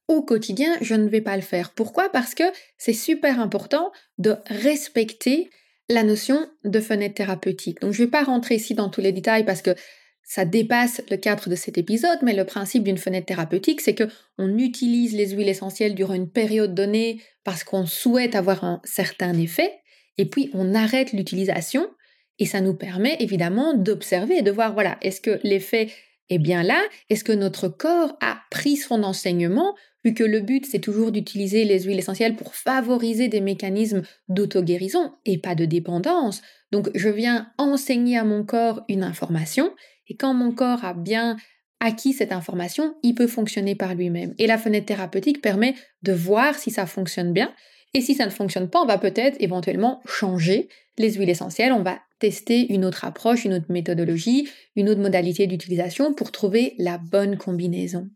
au 0.08 0.22
quotidien, 0.22 0.78
je 0.80 0.96
ne 0.96 1.10
vais 1.10 1.22
pas 1.22 1.36
le 1.36 1.42
faire. 1.42 1.72
Pourquoi? 1.72 2.10
Parce 2.10 2.34
que 2.34 2.44
c'est 2.78 2.94
super 2.94 3.42
important 3.42 3.92
de 4.18 4.36
respecter 4.46 5.50
la 5.90 6.04
notion 6.04 6.48
de 6.64 6.80
fenêtre 6.80 7.16
thérapeutique. 7.16 7.82
Donc 7.82 7.94
je 7.94 8.02
ne 8.02 8.06
vais 8.06 8.12
pas 8.12 8.24
rentrer 8.24 8.56
ici 8.56 8.74
dans 8.74 8.90
tous 8.90 9.02
les 9.02 9.12
détails 9.12 9.44
parce 9.44 9.62
que 9.62 9.76
ça 10.30 10.44
dépasse 10.44 11.02
le 11.10 11.16
cadre 11.16 11.50
de 11.50 11.56
cet 11.56 11.78
épisode, 11.78 12.20
mais 12.22 12.36
le 12.36 12.44
principe 12.44 12.84
d'une 12.84 12.98
fenêtre 12.98 13.28
thérapeutique, 13.28 13.80
c'est 13.80 13.96
que 13.96 14.10
on 14.38 14.58
utilise 14.58 15.16
les 15.16 15.30
huiles 15.30 15.48
essentielles 15.48 15.96
durant 15.96 16.16
une 16.16 16.30
période 16.30 16.76
donnée 16.76 17.22
parce 17.46 17.64
qu'on 17.64 17.86
souhaite 17.86 18.36
avoir 18.36 18.66
un 18.66 18.82
certain 18.84 19.34
effet, 19.40 19.72
et 20.18 20.26
puis 20.26 20.50
on 20.54 20.76
arrête 20.76 21.14
l'utilisation, 21.14 21.88
et 22.40 22.46
ça 22.46 22.60
nous 22.60 22.74
permet 22.74 23.16
évidemment 23.22 23.74
d'observer, 23.74 24.42
de 24.42 24.52
voir, 24.52 24.74
voilà, 24.74 24.98
est-ce 25.02 25.22
que 25.22 25.40
l'effet 25.44 25.90
est 26.30 26.40
bien 26.40 26.62
là? 26.62 26.82
Est-ce 27.10 27.24
que 27.24 27.32
notre 27.32 27.70
corps 27.70 28.18
a 28.20 28.42
pris 28.52 28.76
son 28.76 29.04
enseignement 29.04 29.76
vu 30.04 30.14
que 30.14 30.26
le 30.26 30.42
but 30.42 30.66
c'est 30.66 30.80
toujours 30.80 31.14
d'utiliser 31.14 31.64
les 31.64 31.84
huiles 31.84 32.00
essentielles 32.00 32.36
pour 32.36 32.54
favoriser 32.54 33.30
des 33.30 33.40
mécanismes 33.40 34.02
d'auto-guérison 34.28 35.14
et 35.26 35.38
pas 35.38 35.56
de 35.56 35.64
dépendance? 35.64 36.42
Donc 36.74 36.90
je 36.96 37.08
viens 37.08 37.50
enseigner 37.58 38.18
à 38.18 38.26
mon 38.26 38.44
corps 38.44 38.84
une 38.90 39.04
information 39.04 39.72
et 40.10 40.16
quand 40.16 40.34
mon 40.34 40.52
corps 40.52 40.86
a 40.86 40.94
bien 40.94 41.38
acquis 41.80 42.14
cette 42.14 42.32
information, 42.32 42.96
il 43.04 43.14
peut 43.14 43.28
fonctionner 43.28 43.76
par 43.76 43.96
lui-même. 43.96 44.34
Et 44.40 44.48
la 44.48 44.58
fenêtre 44.58 44.88
thérapeutique 44.88 45.42
permet 45.42 45.76
de 46.04 46.14
voir 46.14 46.56
si 46.56 46.72
ça 46.72 46.86
fonctionne 46.86 47.34
bien. 47.34 47.54
Et 47.94 48.02
si 48.02 48.16
ça 48.16 48.26
ne 48.26 48.32
fonctionne 48.32 48.70
pas, 48.70 48.82
on 48.82 48.86
va 48.86 48.98
peut-être 48.98 49.38
éventuellement 49.40 50.02
changer 50.06 50.70
les 50.98 51.14
huiles 51.14 51.30
essentielles. 51.30 51.72
On 51.72 51.84
va 51.84 52.00
tester 52.20 52.74
une 52.74 52.84
autre 52.84 53.06
approche, 53.06 53.46
une 53.46 53.54
autre 53.54 53.72
méthodologie, 53.72 54.50
une 54.76 54.90
autre 54.90 55.02
modalité 55.02 55.46
d'utilisation 55.48 56.14
pour 56.14 56.32
trouver 56.32 56.74
la 56.80 56.98
bonne 56.98 57.38
combinaison. 57.38 58.10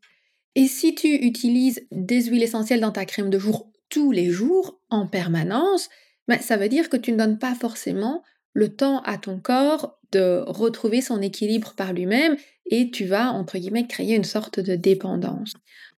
Et 0.55 0.67
si 0.67 0.95
tu 0.95 1.07
utilises 1.07 1.85
des 1.91 2.23
huiles 2.23 2.43
essentielles 2.43 2.81
dans 2.81 2.91
ta 2.91 3.05
crème 3.05 3.29
de 3.29 3.39
jour 3.39 3.71
tous 3.89 4.11
les 4.11 4.29
jours, 4.29 4.79
en 4.89 5.07
permanence, 5.07 5.89
ben, 6.27 6.39
ça 6.39 6.57
veut 6.57 6.69
dire 6.69 6.89
que 6.89 6.97
tu 6.97 7.11
ne 7.11 7.17
donnes 7.17 7.37
pas 7.37 7.55
forcément 7.55 8.23
le 8.53 8.69
temps 8.69 9.01
à 9.03 9.17
ton 9.17 9.39
corps 9.39 9.97
de 10.11 10.43
retrouver 10.47 11.01
son 11.01 11.21
équilibre 11.21 11.73
par 11.75 11.93
lui-même 11.93 12.35
et 12.69 12.89
tu 12.89 13.05
vas, 13.05 13.31
entre 13.31 13.57
guillemets, 13.57 13.87
créer 13.87 14.15
une 14.15 14.23
sorte 14.23 14.59
de 14.59 14.75
dépendance. 14.75 15.53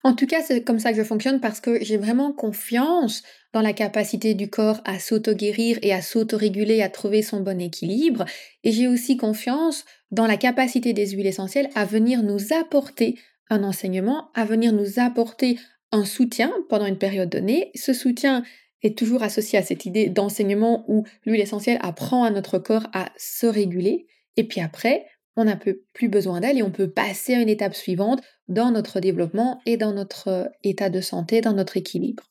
En 0.03 0.13
tout 0.13 0.25
cas, 0.25 0.41
c'est 0.41 0.63
comme 0.63 0.79
ça 0.79 0.91
que 0.91 0.97
je 0.97 1.03
fonctionne 1.03 1.39
parce 1.39 1.59
que 1.59 1.83
j'ai 1.83 1.97
vraiment 1.97 2.31
confiance 2.33 3.23
dans 3.53 3.61
la 3.61 3.73
capacité 3.73 4.33
du 4.33 4.49
corps 4.49 4.81
à 4.85 4.97
s'auto-guérir 4.97 5.77
et 5.81 5.93
à 5.93 6.01
s'auto-réguler, 6.01 6.81
à 6.81 6.89
trouver 6.89 7.21
son 7.21 7.41
bon 7.41 7.61
équilibre. 7.61 8.25
Et 8.63 8.71
j'ai 8.71 8.87
aussi 8.87 9.17
confiance 9.17 9.85
dans 10.09 10.25
la 10.25 10.37
capacité 10.37 10.93
des 10.93 11.11
huiles 11.11 11.27
essentielles 11.27 11.69
à 11.75 11.85
venir 11.85 12.23
nous 12.23 12.51
apporter 12.51 13.19
un 13.49 13.63
enseignement, 13.63 14.29
à 14.33 14.45
venir 14.45 14.73
nous 14.73 14.99
apporter 14.99 15.59
un 15.91 16.05
soutien 16.05 16.51
pendant 16.69 16.85
une 16.85 16.97
période 16.97 17.29
donnée. 17.29 17.71
Ce 17.75 17.93
soutien 17.93 18.43
est 18.83 18.97
toujours 18.97 19.23
associé 19.23 19.59
à 19.59 19.63
cette 19.63 19.85
idée 19.85 20.09
d'enseignement 20.09 20.85
où 20.87 21.05
l'huile 21.25 21.41
essentielle 21.41 21.79
apprend 21.81 22.23
à 22.23 22.31
notre 22.31 22.59
corps 22.59 22.87
à 22.93 23.11
se 23.17 23.45
réguler. 23.45 24.07
Et 24.37 24.47
puis 24.47 24.61
après, 24.61 25.05
on 25.35 25.45
n'a 25.45 25.55
plus 25.55 26.09
besoin 26.09 26.41
d'elle 26.41 26.57
et 26.57 26.63
on 26.63 26.71
peut 26.71 26.89
passer 26.89 27.33
à 27.33 27.41
une 27.41 27.49
étape 27.49 27.75
suivante 27.75 28.21
dans 28.47 28.71
notre 28.71 28.99
développement 28.99 29.61
et 29.65 29.77
dans 29.77 29.93
notre 29.93 30.27
euh, 30.27 30.45
état 30.63 30.89
de 30.89 30.99
santé, 30.99 31.41
dans 31.41 31.53
notre 31.53 31.77
équilibre. 31.77 32.23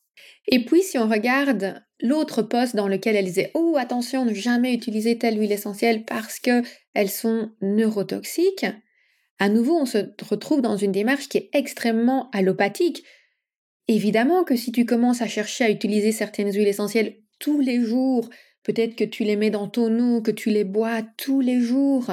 Et 0.48 0.64
puis, 0.64 0.82
si 0.82 0.98
on 0.98 1.08
regarde 1.08 1.82
l'autre 2.00 2.42
poste 2.42 2.76
dans 2.76 2.88
lequel 2.88 3.16
elle 3.16 3.24
disait 3.24 3.50
Oh, 3.54 3.76
attention, 3.78 4.24
ne 4.24 4.34
jamais 4.34 4.74
utiliser 4.74 5.16
telle 5.16 5.38
huile 5.38 5.52
essentielle 5.52 6.04
parce 6.04 6.38
qu'elles 6.38 7.10
sont 7.10 7.50
neurotoxiques, 7.62 8.66
à 9.40 9.48
nouveau, 9.48 9.78
on 9.78 9.86
se 9.86 9.98
retrouve 10.28 10.60
dans 10.60 10.76
une 10.76 10.92
démarche 10.92 11.28
qui 11.30 11.38
est 11.38 11.50
extrêmement 11.54 12.28
allopathique. 12.32 13.02
Évidemment 13.90 14.44
que 14.44 14.54
si 14.54 14.70
tu 14.70 14.84
commences 14.84 15.20
à 15.20 15.26
chercher 15.26 15.64
à 15.64 15.70
utiliser 15.70 16.12
certaines 16.12 16.52
huiles 16.52 16.68
essentielles 16.68 17.16
tous 17.40 17.60
les 17.60 17.84
jours, 17.84 18.30
peut-être 18.62 18.94
que 18.94 19.02
tu 19.02 19.24
les 19.24 19.34
mets 19.34 19.50
dans 19.50 19.66
ton 19.66 19.98
eau, 19.98 20.22
que 20.22 20.30
tu 20.30 20.50
les 20.50 20.62
bois 20.62 21.02
tous 21.16 21.40
les 21.40 21.60
jours, 21.60 22.08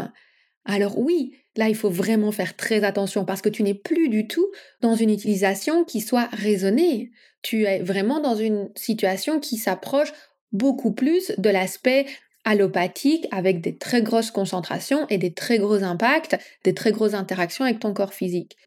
alors 0.66 0.98
oui, 0.98 1.38
là 1.56 1.70
il 1.70 1.76
faut 1.76 1.92
vraiment 1.92 2.32
faire 2.32 2.56
très 2.56 2.84
attention 2.84 3.26
parce 3.26 3.44
que 3.44 3.50
tu 3.50 3.62
n'es 3.62 3.76
plus 3.76 4.10
du 4.10 4.26
tout 4.26 4.48
dans 4.82 4.96
une 4.96 5.12
utilisation 5.12 5.84
qui 5.84 6.02
soit 6.02 6.30
raisonnée. 6.32 7.12
Tu 7.44 7.66
es 7.66 7.84
vraiment 7.84 8.22
dans 8.22 8.36
une 8.36 8.72
situation 8.74 9.40
qui 9.40 9.58
s'approche 9.58 10.12
beaucoup 10.52 10.94
plus 10.94 11.32
de 11.38 11.50
l'aspect 11.52 12.08
allopathique 12.44 13.28
avec 13.30 13.62
des 13.62 13.78
très 13.78 14.02
grosses 14.02 14.32
concentrations 14.32 15.06
et 15.10 15.20
des 15.20 15.36
très 15.36 15.60
gros 15.60 15.84
impacts, 15.84 16.40
des 16.64 16.74
très 16.74 16.92
grosses 16.92 17.14
interactions 17.14 17.66
avec 17.66 17.78
ton 17.78 17.94
corps 17.94 18.16
physique. 18.16 18.58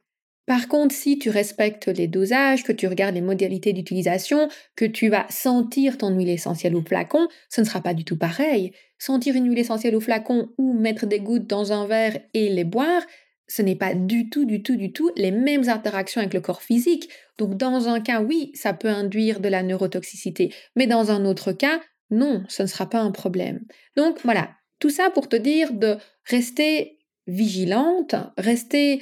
Par 0.50 0.66
contre, 0.66 0.92
si 0.92 1.16
tu 1.16 1.30
respectes 1.30 1.86
les 1.86 2.08
dosages, 2.08 2.64
que 2.64 2.72
tu 2.72 2.88
regardes 2.88 3.14
les 3.14 3.20
modalités 3.20 3.72
d'utilisation, 3.72 4.48
que 4.74 4.84
tu 4.84 5.08
vas 5.08 5.24
sentir 5.30 5.96
ton 5.96 6.10
huile 6.10 6.28
essentielle 6.28 6.74
au 6.74 6.82
flacon, 6.82 7.28
ce 7.48 7.60
ne 7.60 7.66
sera 7.66 7.80
pas 7.80 7.94
du 7.94 8.04
tout 8.04 8.18
pareil. 8.18 8.72
Sentir 8.98 9.36
une 9.36 9.48
huile 9.48 9.60
essentielle 9.60 9.94
au 9.94 10.00
flacon 10.00 10.48
ou 10.58 10.72
mettre 10.72 11.06
des 11.06 11.20
gouttes 11.20 11.46
dans 11.46 11.72
un 11.72 11.86
verre 11.86 12.18
et 12.34 12.48
les 12.48 12.64
boire, 12.64 13.02
ce 13.46 13.62
n'est 13.62 13.76
pas 13.76 13.94
du 13.94 14.28
tout, 14.28 14.44
du 14.44 14.60
tout, 14.64 14.74
du 14.74 14.90
tout 14.92 15.12
les 15.14 15.30
mêmes 15.30 15.68
interactions 15.68 16.20
avec 16.20 16.34
le 16.34 16.40
corps 16.40 16.62
physique. 16.62 17.08
Donc 17.38 17.56
dans 17.56 17.86
un 17.86 18.00
cas, 18.00 18.20
oui, 18.20 18.50
ça 18.56 18.72
peut 18.72 18.88
induire 18.88 19.38
de 19.38 19.48
la 19.48 19.62
neurotoxicité, 19.62 20.52
mais 20.74 20.88
dans 20.88 21.12
un 21.12 21.26
autre 21.26 21.52
cas, 21.52 21.80
non, 22.10 22.42
ce 22.48 22.64
ne 22.64 22.66
sera 22.66 22.90
pas 22.90 22.98
un 22.98 23.12
problème. 23.12 23.60
Donc 23.94 24.18
voilà, 24.24 24.50
tout 24.80 24.90
ça 24.90 25.10
pour 25.10 25.28
te 25.28 25.36
dire 25.36 25.72
de 25.72 25.96
rester 26.24 26.98
vigilante, 27.28 28.16
rester 28.36 29.00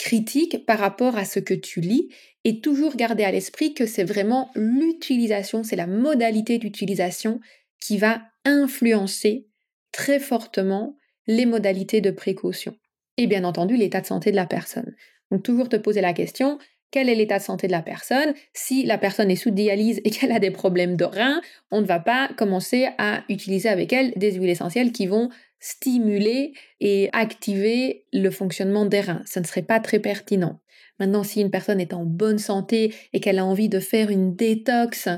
critique 0.00 0.64
par 0.64 0.78
rapport 0.78 1.18
à 1.18 1.26
ce 1.26 1.38
que 1.40 1.52
tu 1.52 1.82
lis 1.82 2.08
et 2.44 2.62
toujours 2.62 2.96
garder 2.96 3.22
à 3.22 3.30
l'esprit 3.30 3.74
que 3.74 3.84
c'est 3.84 4.02
vraiment 4.02 4.50
l'utilisation, 4.54 5.62
c'est 5.62 5.76
la 5.76 5.86
modalité 5.86 6.56
d'utilisation 6.56 7.38
qui 7.82 7.98
va 7.98 8.22
influencer 8.46 9.46
très 9.92 10.18
fortement 10.18 10.96
les 11.26 11.44
modalités 11.44 12.00
de 12.00 12.10
précaution 12.10 12.74
et 13.18 13.26
bien 13.26 13.44
entendu 13.44 13.76
l'état 13.76 14.00
de 14.00 14.06
santé 14.06 14.30
de 14.30 14.36
la 14.36 14.46
personne. 14.46 14.94
Donc 15.30 15.42
toujours 15.42 15.68
te 15.68 15.76
poser 15.76 16.00
la 16.00 16.14
question, 16.14 16.58
quel 16.90 17.10
est 17.10 17.14
l'état 17.14 17.38
de 17.38 17.44
santé 17.44 17.66
de 17.66 17.72
la 17.72 17.82
personne? 17.82 18.32
Si 18.54 18.84
la 18.84 18.96
personne 18.96 19.30
est 19.30 19.36
sous 19.36 19.50
dialyse 19.50 20.00
et 20.04 20.10
qu'elle 20.10 20.32
a 20.32 20.38
des 20.38 20.50
problèmes 20.50 20.96
de 20.96 21.04
reins, 21.04 21.42
on 21.70 21.82
ne 21.82 21.86
va 21.86 22.00
pas 22.00 22.30
commencer 22.38 22.88
à 22.96 23.22
utiliser 23.28 23.68
avec 23.68 23.92
elle 23.92 24.14
des 24.16 24.32
huiles 24.32 24.48
essentielles 24.48 24.92
qui 24.92 25.06
vont 25.06 25.28
stimuler 25.60 26.54
et 26.80 27.10
activer 27.12 28.04
le 28.12 28.30
fonctionnement 28.30 28.86
des 28.86 29.00
reins. 29.00 29.22
Ce 29.26 29.38
ne 29.38 29.44
serait 29.44 29.62
pas 29.62 29.80
très 29.80 29.98
pertinent. 29.98 30.60
Maintenant, 30.98 31.22
si 31.22 31.40
une 31.40 31.50
personne 31.50 31.80
est 31.80 31.94
en 31.94 32.04
bonne 32.04 32.38
santé 32.38 32.94
et 33.12 33.20
qu'elle 33.20 33.38
a 33.38 33.44
envie 33.44 33.68
de 33.68 33.80
faire 33.80 34.10
une 34.10 34.34
détox 34.34 35.08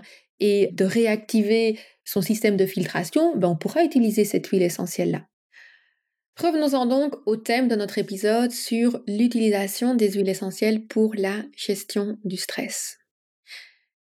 et 0.41 0.71
de 0.73 0.85
réactiver 0.85 1.79
son 2.05 2.21
système 2.21 2.57
de 2.57 2.67
filtration, 2.67 3.37
ben 3.37 3.49
on 3.49 3.57
pourra 3.57 3.85
utiliser 3.85 4.25
cette 4.25 4.47
huile 4.49 4.63
essentielle-là. 4.63 5.27
Revenons-en 6.39 6.87
donc 6.87 7.15
au 7.27 7.37
thème 7.37 7.69
de 7.69 7.77
notre 7.77 7.99
épisode 7.99 8.51
sur 8.51 9.01
l'utilisation 9.07 9.95
des 9.95 10.13
huiles 10.13 10.29
essentielles 10.29 10.87
pour 10.87 11.15
la 11.15 11.43
gestion 11.57 12.19
du 12.25 12.37
stress. 12.37 12.99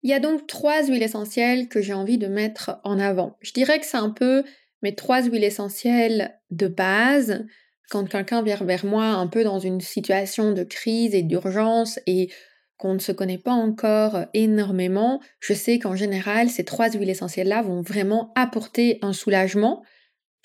Il 0.03 0.09
y 0.09 0.13
a 0.13 0.19
donc 0.19 0.47
trois 0.47 0.83
huiles 0.85 1.03
essentielles 1.03 1.67
que 1.67 1.81
j'ai 1.81 1.93
envie 1.93 2.17
de 2.17 2.27
mettre 2.27 2.79
en 2.83 2.97
avant. 2.99 3.37
Je 3.41 3.51
dirais 3.51 3.79
que 3.79 3.85
c'est 3.85 3.97
un 3.97 4.09
peu 4.09 4.43
mes 4.81 4.95
trois 4.95 5.23
huiles 5.23 5.43
essentielles 5.43 6.39
de 6.49 6.67
base 6.67 7.45
quand 7.89 8.07
quelqu'un 8.07 8.41
vient 8.41 8.55
vers 8.55 8.85
moi 8.85 9.05
un 9.05 9.27
peu 9.27 9.43
dans 9.43 9.59
une 9.59 9.81
situation 9.81 10.53
de 10.53 10.63
crise 10.63 11.13
et 11.13 11.23
d'urgence 11.23 11.99
et 12.07 12.31
qu'on 12.77 12.93
ne 12.93 12.99
se 12.99 13.11
connaît 13.11 13.37
pas 13.37 13.51
encore 13.51 14.25
énormément, 14.33 15.21
je 15.39 15.53
sais 15.53 15.77
qu'en 15.77 15.95
général, 15.95 16.49
ces 16.49 16.63
trois 16.63 16.89
huiles 16.89 17.09
essentielles-là 17.09 17.61
vont 17.61 17.81
vraiment 17.81 18.31
apporter 18.35 18.97
un 19.01 19.13
soulagement 19.13 19.83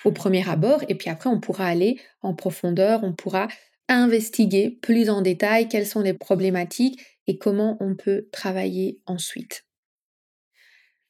au 0.04 0.12
premier 0.12 0.46
abord, 0.48 0.84
et 0.88 0.94
puis 0.94 1.08
après 1.08 1.30
on 1.30 1.40
pourra 1.40 1.66
aller 1.66 1.98
en 2.20 2.34
profondeur, 2.34 3.02
on 3.04 3.14
pourra 3.14 3.48
investiguer 3.88 4.78
plus 4.82 5.08
en 5.08 5.22
détail 5.22 5.68
quelles 5.68 5.86
sont 5.86 6.02
les 6.02 6.14
problématiques 6.14 7.00
et 7.26 7.38
comment 7.38 7.76
on 7.80 7.94
peut 7.94 8.28
travailler 8.32 9.00
ensuite. 9.06 9.65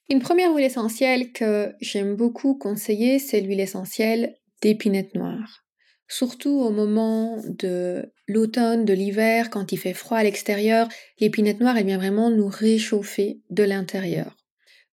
Une 0.09 0.21
première 0.21 0.55
huile 0.55 0.65
essentielle 0.65 1.33
que 1.33 1.75
j'aime 1.81 2.15
beaucoup 2.15 2.55
conseiller, 2.55 3.19
c'est 3.19 3.41
l'huile 3.41 3.61
essentielle 3.61 4.37
d'épinette 4.63 5.15
noire. 5.15 5.65
Surtout 6.09 6.61
au 6.61 6.71
moment 6.71 7.43
de 7.49 8.13
l'automne, 8.29 8.85
de 8.85 8.93
l'hiver, 8.93 9.51
quand 9.51 9.73
il 9.73 9.79
fait 9.79 9.95
froid 9.95 10.19
à 10.19 10.23
l'extérieur, 10.23 10.89
l'épinette 11.19 11.59
noire, 11.59 11.77
elle 11.77 11.87
vient 11.87 11.99
vraiment 11.99 12.31
nous 12.31 12.47
réchauffer 12.47 13.41
de 13.51 13.65
l'intérieur. 13.65 14.37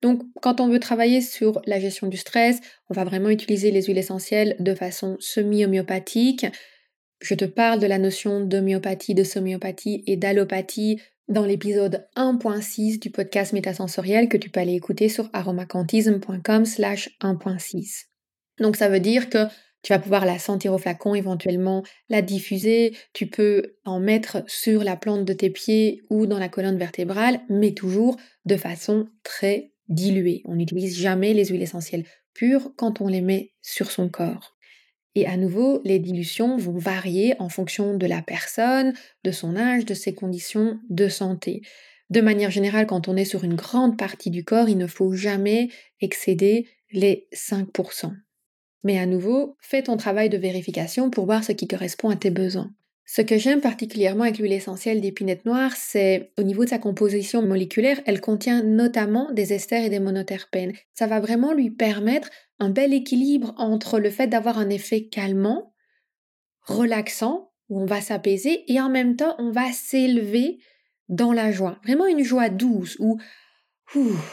Donc, 0.01 0.23
quand 0.41 0.59
on 0.59 0.67
veut 0.67 0.79
travailler 0.79 1.21
sur 1.21 1.61
la 1.65 1.79
gestion 1.79 2.07
du 2.07 2.17
stress, 2.17 2.59
on 2.89 2.95
va 2.95 3.03
vraiment 3.03 3.29
utiliser 3.29 3.69
les 3.69 3.83
huiles 3.83 3.99
essentielles 3.99 4.55
de 4.59 4.73
façon 4.73 5.15
semi-homéopathique. 5.19 6.47
Je 7.21 7.35
te 7.35 7.45
parle 7.45 7.79
de 7.79 7.87
la 7.87 7.99
notion 7.99 8.41
d'homéopathie, 8.41 9.13
de 9.13 9.23
somiopathie 9.23 10.03
et 10.07 10.17
d'allopathie 10.17 10.99
dans 11.27 11.45
l'épisode 11.45 12.07
1.6 12.15 12.99
du 12.99 13.09
podcast 13.09 13.53
métasensoriel 13.53 14.29
que 14.29 14.37
tu 14.37 14.49
peux 14.49 14.59
aller 14.59 14.75
écouter 14.75 15.09
sur 15.09 15.29
aromacantisme.com 15.33 16.65
slash 16.65 17.09
1.6. 17.21 18.05
Donc 18.59 18.75
ça 18.75 18.89
veut 18.89 18.99
dire 18.99 19.29
que 19.29 19.47
tu 19.83 19.91
vas 19.91 19.99
pouvoir 19.99 20.25
la 20.25 20.39
sentir 20.39 20.73
au 20.73 20.77
flacon, 20.77 21.13
éventuellement 21.13 21.83
la 22.09 22.21
diffuser, 22.21 22.95
tu 23.11 23.27
peux 23.27 23.75
en 23.83 23.99
mettre 23.99 24.43
sur 24.47 24.83
la 24.83 24.95
plante 24.95 25.25
de 25.25 25.33
tes 25.33 25.49
pieds 25.49 26.01
ou 26.09 26.25
dans 26.25 26.39
la 26.39 26.49
colonne 26.49 26.77
vertébrale, 26.77 27.41
mais 27.49 27.73
toujours 27.73 28.15
de 28.45 28.55
façon 28.55 29.07
très 29.23 29.73
diluée. 29.89 30.41
On 30.45 30.55
n'utilise 30.55 30.97
jamais 30.97 31.33
les 31.33 31.45
huiles 31.45 31.61
essentielles 31.61 32.05
pures 32.33 32.71
quand 32.77 33.01
on 33.01 33.07
les 33.07 33.21
met 33.21 33.51
sur 33.61 33.91
son 33.91 34.07
corps. 34.09 34.55
Et 35.15 35.27
à 35.27 35.37
nouveau, 35.37 35.81
les 35.83 35.99
dilutions 35.99 36.57
vont 36.57 36.77
varier 36.77 37.35
en 37.39 37.49
fonction 37.49 37.95
de 37.95 38.07
la 38.07 38.21
personne, 38.21 38.93
de 39.23 39.31
son 39.31 39.55
âge, 39.55 39.85
de 39.85 39.93
ses 39.93 40.13
conditions 40.13 40.79
de 40.89 41.07
santé. 41.07 41.61
De 42.09 42.21
manière 42.21 42.51
générale, 42.51 42.87
quand 42.87 43.07
on 43.07 43.15
est 43.15 43.25
sur 43.25 43.43
une 43.43 43.55
grande 43.55 43.97
partie 43.97 44.29
du 44.29 44.43
corps, 44.43 44.69
il 44.69 44.77
ne 44.77 44.87
faut 44.87 45.13
jamais 45.13 45.69
excéder 46.01 46.67
les 46.91 47.27
5%. 47.33 48.13
Mais 48.83 48.99
à 48.99 49.05
nouveau, 49.05 49.55
fais 49.61 49.83
ton 49.83 49.97
travail 49.97 50.29
de 50.29 50.37
vérification 50.37 51.09
pour 51.09 51.25
voir 51.25 51.43
ce 51.43 51.53
qui 51.53 51.67
correspond 51.67 52.09
à 52.09 52.15
tes 52.15 52.31
besoins. 52.31 52.71
Ce 53.05 53.21
que 53.21 53.37
j'aime 53.37 53.59
particulièrement 53.59 54.23
avec 54.23 54.37
l'huile 54.37 54.53
essentielle 54.53 55.01
d'épinette 55.01 55.45
noire, 55.45 55.73
c'est 55.75 56.31
au 56.37 56.43
niveau 56.43 56.63
de 56.63 56.69
sa 56.69 56.79
composition 56.79 57.41
moléculaire, 57.41 57.99
elle 58.05 58.21
contient 58.21 58.63
notamment 58.63 59.31
des 59.33 59.51
esters 59.53 59.83
et 59.83 59.89
des 59.89 59.99
monoterpènes. 59.99 60.73
Ça 60.93 61.05
va 61.05 61.19
vraiment 61.19 61.53
lui 61.53 61.69
permettre 61.69 62.29
un 62.59 62.69
bel 62.69 62.93
équilibre 62.93 63.53
entre 63.57 63.99
le 63.99 64.09
fait 64.09 64.27
d'avoir 64.27 64.57
un 64.57 64.69
effet 64.69 65.07
calmant, 65.07 65.73
relaxant, 66.61 67.51
où 67.69 67.81
on 67.81 67.85
va 67.85 67.99
s'apaiser, 67.99 68.63
et 68.71 68.79
en 68.79 68.89
même 68.89 69.17
temps 69.17 69.35
on 69.37 69.51
va 69.51 69.71
s'élever 69.73 70.59
dans 71.09 71.33
la 71.33 71.51
joie. 71.51 71.79
Vraiment 71.83 72.07
une 72.07 72.23
joie 72.23 72.49
douce, 72.49 72.95
où 72.99 73.19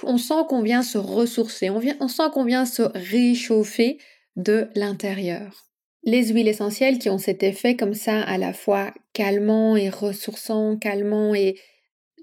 on 0.05 0.17
sent 0.17 0.43
qu'on 0.49 0.63
vient 0.63 0.83
se 0.83 0.99
ressourcer, 0.99 1.71
on, 1.71 1.81
on 1.99 2.09
sent 2.09 2.31
qu'on 2.33 2.45
vient 2.45 2.67
se 2.67 2.83
réchauffer 2.83 3.99
de 4.37 4.69
l'intérieur. 4.77 5.70
Les 6.03 6.29
huiles 6.29 6.49
essentielles 6.49 6.99
qui 6.99 7.11
ont 7.11 7.19
cet 7.19 7.43
effet 7.43 7.77
comme 7.77 7.95
ça 7.95 8.21
à 8.21 8.39
la 8.39 8.53
fois 8.53 8.95
calmant 9.13 9.77
et 9.77 9.91
ressourçant, 9.91 10.77
calmant 10.79 11.35
et 11.35 11.59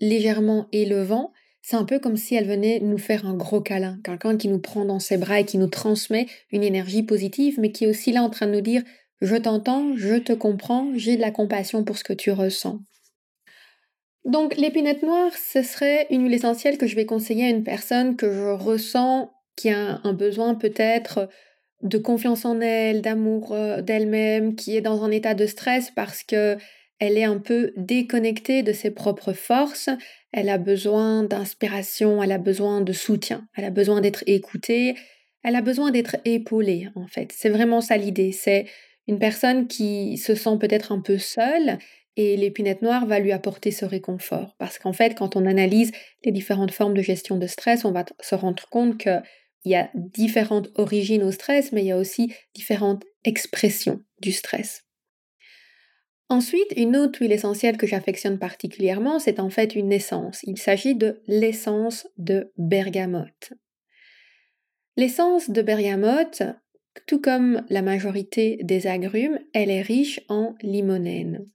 légèrement 0.01 0.67
élevant, 0.71 1.31
c'est 1.61 1.75
un 1.75 1.83
peu 1.83 1.99
comme 1.99 2.17
si 2.17 2.33
elles 2.33 2.47
venaient 2.47 2.79
nous 2.79 2.97
faire 2.97 3.25
un 3.25 3.35
gros 3.35 3.61
câlin, 3.61 3.99
quelqu'un 4.03 4.37
qui 4.37 4.47
nous 4.47 4.59
prend 4.59 4.85
dans 4.85 4.99
ses 4.99 5.17
bras 5.17 5.41
et 5.41 5.45
qui 5.45 5.57
nous 5.57 5.67
transmet 5.67 6.25
une 6.51 6.63
énergie 6.63 7.03
positive, 7.03 7.59
mais 7.59 7.71
qui 7.71 7.83
est 7.83 7.87
aussi 7.87 8.11
là 8.11 8.23
en 8.23 8.29
train 8.29 8.47
de 8.47 8.53
nous 8.53 8.61
dire 8.61 8.83
je 9.21 9.35
t'entends, 9.35 9.95
je 9.95 10.15
te 10.15 10.33
comprends, 10.33 10.91
j'ai 10.95 11.15
de 11.15 11.21
la 11.21 11.31
compassion 11.31 11.83
pour 11.83 11.97
ce 11.97 12.03
que 12.03 12.13
tu 12.13 12.31
ressens. 12.31 12.79
Donc 14.25 14.55
l'épinette 14.57 15.03
noire, 15.03 15.31
ce 15.33 15.61
serait 15.61 16.07
une 16.09 16.23
huile 16.23 16.33
essentielle 16.33 16.77
que 16.77 16.87
je 16.87 16.95
vais 16.95 17.05
conseiller 17.05 17.45
à 17.45 17.49
une 17.49 17.63
personne 17.63 18.15
que 18.15 18.31
je 18.31 18.49
ressens 18.49 19.31
qui 19.55 19.69
a 19.69 19.99
un 20.03 20.13
besoin 20.13 20.55
peut-être 20.55 21.29
de 21.81 21.97
confiance 21.97 22.45
en 22.45 22.59
elle, 22.59 23.01
d'amour 23.01 23.51
euh, 23.51 23.81
d'elle-même, 23.81 24.55
qui 24.55 24.75
est 24.75 24.81
dans 24.81 25.03
un 25.03 25.11
état 25.11 25.33
de 25.33 25.45
stress 25.45 25.91
parce 25.91 26.23
que 26.23 26.57
elle 26.99 27.17
est 27.17 27.23
un 27.23 27.37
peu 27.37 27.73
déconnectée 27.77 28.63
de 28.63 28.73
ses 28.73 28.89
propres 28.89 29.33
forces, 29.33 29.89
elle 30.31 30.49
a 30.49 30.57
besoin 30.57 31.23
d'inspiration, 31.23 32.23
elle 32.23 32.31
a 32.31 32.39
besoin 32.39 32.81
de 32.81 32.91
soutien, 32.91 33.47
elle 33.55 33.65
a 33.65 33.69
besoin 33.69 34.01
d'être 34.01 34.23
écoutée, 34.25 34.95
elle 35.43 35.55
a 35.55 35.61
besoin 35.61 35.91
d'être 35.91 36.15
épaulée 36.25 36.89
en 36.95 37.05
fait. 37.05 37.31
C'est 37.35 37.49
vraiment 37.49 37.81
ça 37.81 37.97
l'idée, 37.97 38.31
c'est 38.31 38.65
une 39.07 39.19
personne 39.19 39.67
qui 39.67 40.17
se 40.17 40.33
sent 40.33 40.57
peut-être 40.59 40.91
un 40.91 40.99
peu 40.99 41.19
seule 41.19 41.77
et 42.15 42.35
l'épinette 42.35 42.81
noire 42.81 43.05
va 43.05 43.19
lui 43.19 43.31
apporter 43.31 43.69
ce 43.69 43.85
réconfort. 43.85 44.55
Parce 44.57 44.79
qu'en 44.79 44.93
fait 44.93 45.13
quand 45.15 45.35
on 45.35 45.45
analyse 45.45 45.91
les 46.25 46.31
différentes 46.31 46.71
formes 46.71 46.95
de 46.95 47.03
gestion 47.03 47.37
de 47.37 47.45
stress, 47.45 47.85
on 47.85 47.91
va 47.91 48.05
se 48.19 48.33
rendre 48.33 48.67
compte 48.69 48.97
que 48.97 49.19
il 49.67 49.71
y 49.71 49.75
a 49.75 49.91
différentes 49.93 50.69
origines 50.75 51.23
au 51.23 51.31
stress, 51.31 51.73
mais 51.73 51.83
il 51.83 51.87
y 51.87 51.91
a 51.91 51.97
aussi 51.97 52.33
différentes 52.55 53.03
expressions 53.25 54.01
du 54.21 54.31
stress. 54.31 54.85
Ensuite, 56.29 56.73
une 56.77 56.95
autre 56.95 57.19
huile 57.19 57.33
essentielle 57.33 57.77
que 57.77 57.87
j'affectionne 57.87 58.39
particulièrement, 58.39 59.19
c'est 59.19 59.41
en 59.41 59.49
fait 59.49 59.75
une 59.75 59.91
essence. 59.91 60.39
Il 60.43 60.57
s'agit 60.57 60.95
de 60.95 61.21
l'essence 61.27 62.07
de 62.17 62.53
bergamote. 62.57 63.53
L'essence 64.95 65.49
de 65.49 65.61
bergamote, 65.61 66.43
tout 67.05 67.19
comme 67.19 67.65
la 67.69 67.81
majorité 67.81 68.59
des 68.63 68.87
agrumes, 68.87 69.39
elle 69.53 69.69
est 69.69 69.81
riche 69.81 70.21
en 70.29 70.55
limonène. 70.61 71.45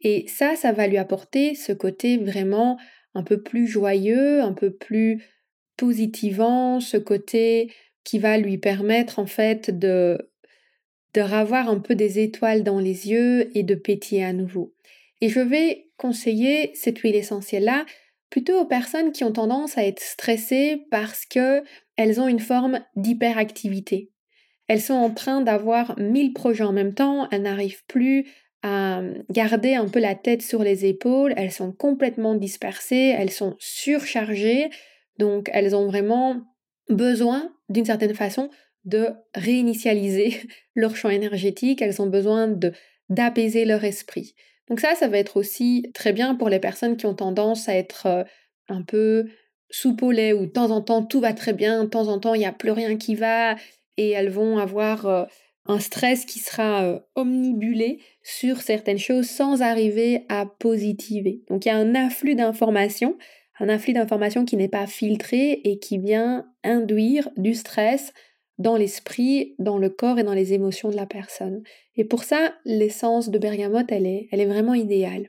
Et 0.00 0.26
ça, 0.26 0.56
ça 0.56 0.72
va 0.72 0.88
lui 0.88 0.98
apporter 0.98 1.54
ce 1.54 1.72
côté 1.72 2.16
vraiment 2.16 2.76
un 3.14 3.22
peu 3.22 3.40
plus 3.40 3.68
joyeux, 3.68 4.40
un 4.40 4.52
peu 4.52 4.72
plus 4.72 5.22
positivant, 5.82 6.78
ce 6.78 6.96
côté 6.96 7.72
qui 8.04 8.20
va 8.20 8.38
lui 8.38 8.56
permettre 8.56 9.18
en 9.18 9.26
fait 9.26 9.76
de 9.76 10.30
de 11.12 11.20
ravoir 11.20 11.68
un 11.68 11.80
peu 11.80 11.96
des 11.96 12.20
étoiles 12.20 12.62
dans 12.62 12.78
les 12.78 13.10
yeux 13.10 13.50
et 13.58 13.64
de 13.64 13.74
pétiller 13.74 14.24
à 14.24 14.32
nouveau. 14.32 14.72
Et 15.20 15.28
je 15.28 15.40
vais 15.40 15.88
conseiller 15.96 16.70
cette 16.74 17.00
huile 17.00 17.16
essentielle 17.16 17.64
là 17.64 17.84
plutôt 18.30 18.60
aux 18.60 18.64
personnes 18.64 19.10
qui 19.10 19.24
ont 19.24 19.32
tendance 19.32 19.76
à 19.76 19.84
être 19.84 20.00
stressées 20.00 20.86
parce 20.92 21.26
que 21.26 21.64
elles 21.96 22.20
ont 22.20 22.28
une 22.28 22.38
forme 22.38 22.78
d'hyperactivité. 22.94 24.12
Elles 24.68 24.80
sont 24.80 24.94
en 24.94 25.10
train 25.10 25.40
d'avoir 25.40 25.98
mille 25.98 26.32
projets 26.32 26.62
en 26.62 26.72
même 26.72 26.94
temps, 26.94 27.28
elles 27.32 27.42
n'arrivent 27.42 27.84
plus 27.88 28.28
à 28.62 29.02
garder 29.30 29.74
un 29.74 29.88
peu 29.88 29.98
la 29.98 30.14
tête 30.14 30.42
sur 30.42 30.62
les 30.62 30.86
épaules, 30.86 31.34
elles 31.36 31.50
sont 31.50 31.72
complètement 31.72 32.36
dispersées, 32.36 33.12
elles 33.18 33.32
sont 33.32 33.56
surchargées, 33.58 34.70
donc 35.18 35.50
elles 35.52 35.74
ont 35.74 35.86
vraiment 35.86 36.40
besoin, 36.88 37.52
d'une 37.68 37.84
certaine 37.84 38.14
façon, 38.14 38.50
de 38.84 39.08
réinitialiser 39.34 40.40
leur 40.74 40.96
champ 40.96 41.10
énergétique, 41.10 41.82
elles 41.82 42.02
ont 42.02 42.08
besoin 42.08 42.48
de 42.48 42.72
d'apaiser 43.08 43.66
leur 43.66 43.84
esprit. 43.84 44.34
Donc 44.68 44.80
ça, 44.80 44.94
ça 44.94 45.08
va 45.08 45.18
être 45.18 45.36
aussi 45.36 45.90
très 45.92 46.12
bien 46.12 46.34
pour 46.34 46.48
les 46.48 46.60
personnes 46.60 46.96
qui 46.96 47.04
ont 47.04 47.14
tendance 47.14 47.68
à 47.68 47.74
être 47.74 48.06
euh, 48.06 48.24
un 48.68 48.82
peu 48.82 49.26
soupolées, 49.70 50.32
où 50.32 50.46
de 50.46 50.50
temps 50.50 50.70
en 50.70 50.80
temps 50.80 51.02
tout 51.02 51.20
va 51.20 51.32
très 51.34 51.52
bien, 51.52 51.84
de 51.84 51.88
temps 51.88 52.08
en 52.08 52.18
temps 52.18 52.34
il 52.34 52.38
n'y 52.38 52.46
a 52.46 52.52
plus 52.52 52.70
rien 52.70 52.96
qui 52.96 53.14
va, 53.14 53.56
et 53.96 54.10
elles 54.10 54.30
vont 54.30 54.58
avoir 54.58 55.06
euh, 55.06 55.24
un 55.66 55.78
stress 55.78 56.24
qui 56.24 56.38
sera 56.38 56.84
euh, 56.84 57.00
omnibulé 57.14 58.00
sur 58.22 58.60
certaines 58.60 58.98
choses 58.98 59.28
sans 59.28 59.62
arriver 59.62 60.24
à 60.28 60.46
positiver. 60.46 61.42
Donc 61.48 61.64
il 61.64 61.68
y 61.68 61.72
a 61.72 61.76
un 61.76 61.94
afflux 61.94 62.34
d'informations 62.34 63.16
un 63.60 63.68
afflux 63.68 63.92
d'informations 63.92 64.44
qui 64.44 64.56
n'est 64.56 64.68
pas 64.68 64.86
filtré 64.86 65.60
et 65.64 65.78
qui 65.78 65.98
vient 65.98 66.46
induire 66.64 67.28
du 67.36 67.54
stress 67.54 68.12
dans 68.58 68.76
l'esprit, 68.76 69.54
dans 69.58 69.78
le 69.78 69.90
corps 69.90 70.18
et 70.18 70.24
dans 70.24 70.34
les 70.34 70.52
émotions 70.52 70.90
de 70.90 70.96
la 70.96 71.06
personne. 71.06 71.62
Et 71.96 72.04
pour 72.04 72.24
ça, 72.24 72.54
l'essence 72.64 73.30
de 73.30 73.38
bergamote, 73.38 73.90
elle 73.90 74.06
est, 74.06 74.46
vraiment 74.46 74.74
idéale. 74.74 75.28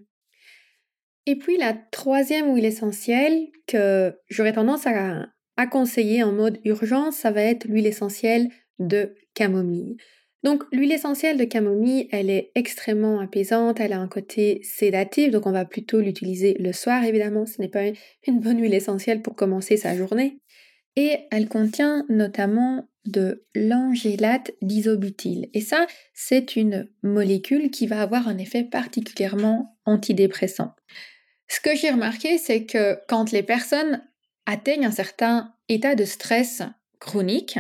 Et 1.26 1.38
puis 1.38 1.58
la 1.58 1.74
troisième 1.74 2.54
huile 2.54 2.66
essentielle 2.66 3.48
que 3.66 4.14
j'aurais 4.30 4.54
tendance 4.54 4.86
à, 4.86 5.28
à 5.56 5.68
conseiller 5.68 6.22
en 6.24 6.32
mode 6.32 6.60
urgence, 6.66 7.16
ça 7.16 7.32
va 7.32 7.42
être 7.42 7.66
l'huile 7.66 7.88
essentielle 7.88 8.50
de 8.80 9.16
camomille. 9.34 9.98
Donc 10.44 10.64
l'huile 10.74 10.92
essentielle 10.92 11.38
de 11.38 11.46
camomille, 11.46 12.10
elle 12.12 12.30
est 12.30 12.52
extrêmement 12.56 13.20
apaisante, 13.20 13.80
elle 13.80 13.94
a 13.94 14.00
un 14.00 14.10
côté 14.10 14.62
sédatif, 14.64 15.32
donc 15.32 15.46
on 15.46 15.52
va 15.52 15.64
plutôt 15.64 16.02
l'utiliser 16.02 16.56
le 16.60 16.74
soir 16.74 17.04
évidemment, 17.06 17.46
ce 17.46 17.62
n'est 17.62 17.70
pas 17.70 17.86
une 18.28 18.40
bonne 18.40 18.62
huile 18.62 18.74
essentielle 18.74 19.22
pour 19.22 19.36
commencer 19.36 19.78
sa 19.78 19.96
journée. 19.96 20.40
Et 20.96 21.20
elle 21.32 21.48
contient 21.48 22.06
notamment 22.10 22.88
de 23.06 23.46
l'angélate 23.56 24.52
d'isobutyle. 24.62 25.50
Et 25.54 25.62
ça, 25.62 25.88
c'est 26.14 26.56
une 26.56 26.90
molécule 27.02 27.72
qui 27.72 27.88
va 27.88 28.02
avoir 28.02 28.28
un 28.28 28.38
effet 28.38 28.64
particulièrement 28.64 29.78
antidépressant. 29.86 30.76
Ce 31.48 31.60
que 31.60 31.76
j'ai 31.76 31.90
remarqué, 31.90 32.38
c'est 32.38 32.66
que 32.66 32.98
quand 33.08 33.32
les 33.32 33.44
personnes 33.44 34.04
atteignent 34.46 34.86
un 34.86 34.92
certain 34.92 35.54
état 35.68 35.96
de 35.96 36.06
stress 36.06 36.62
chronique, 37.00 37.60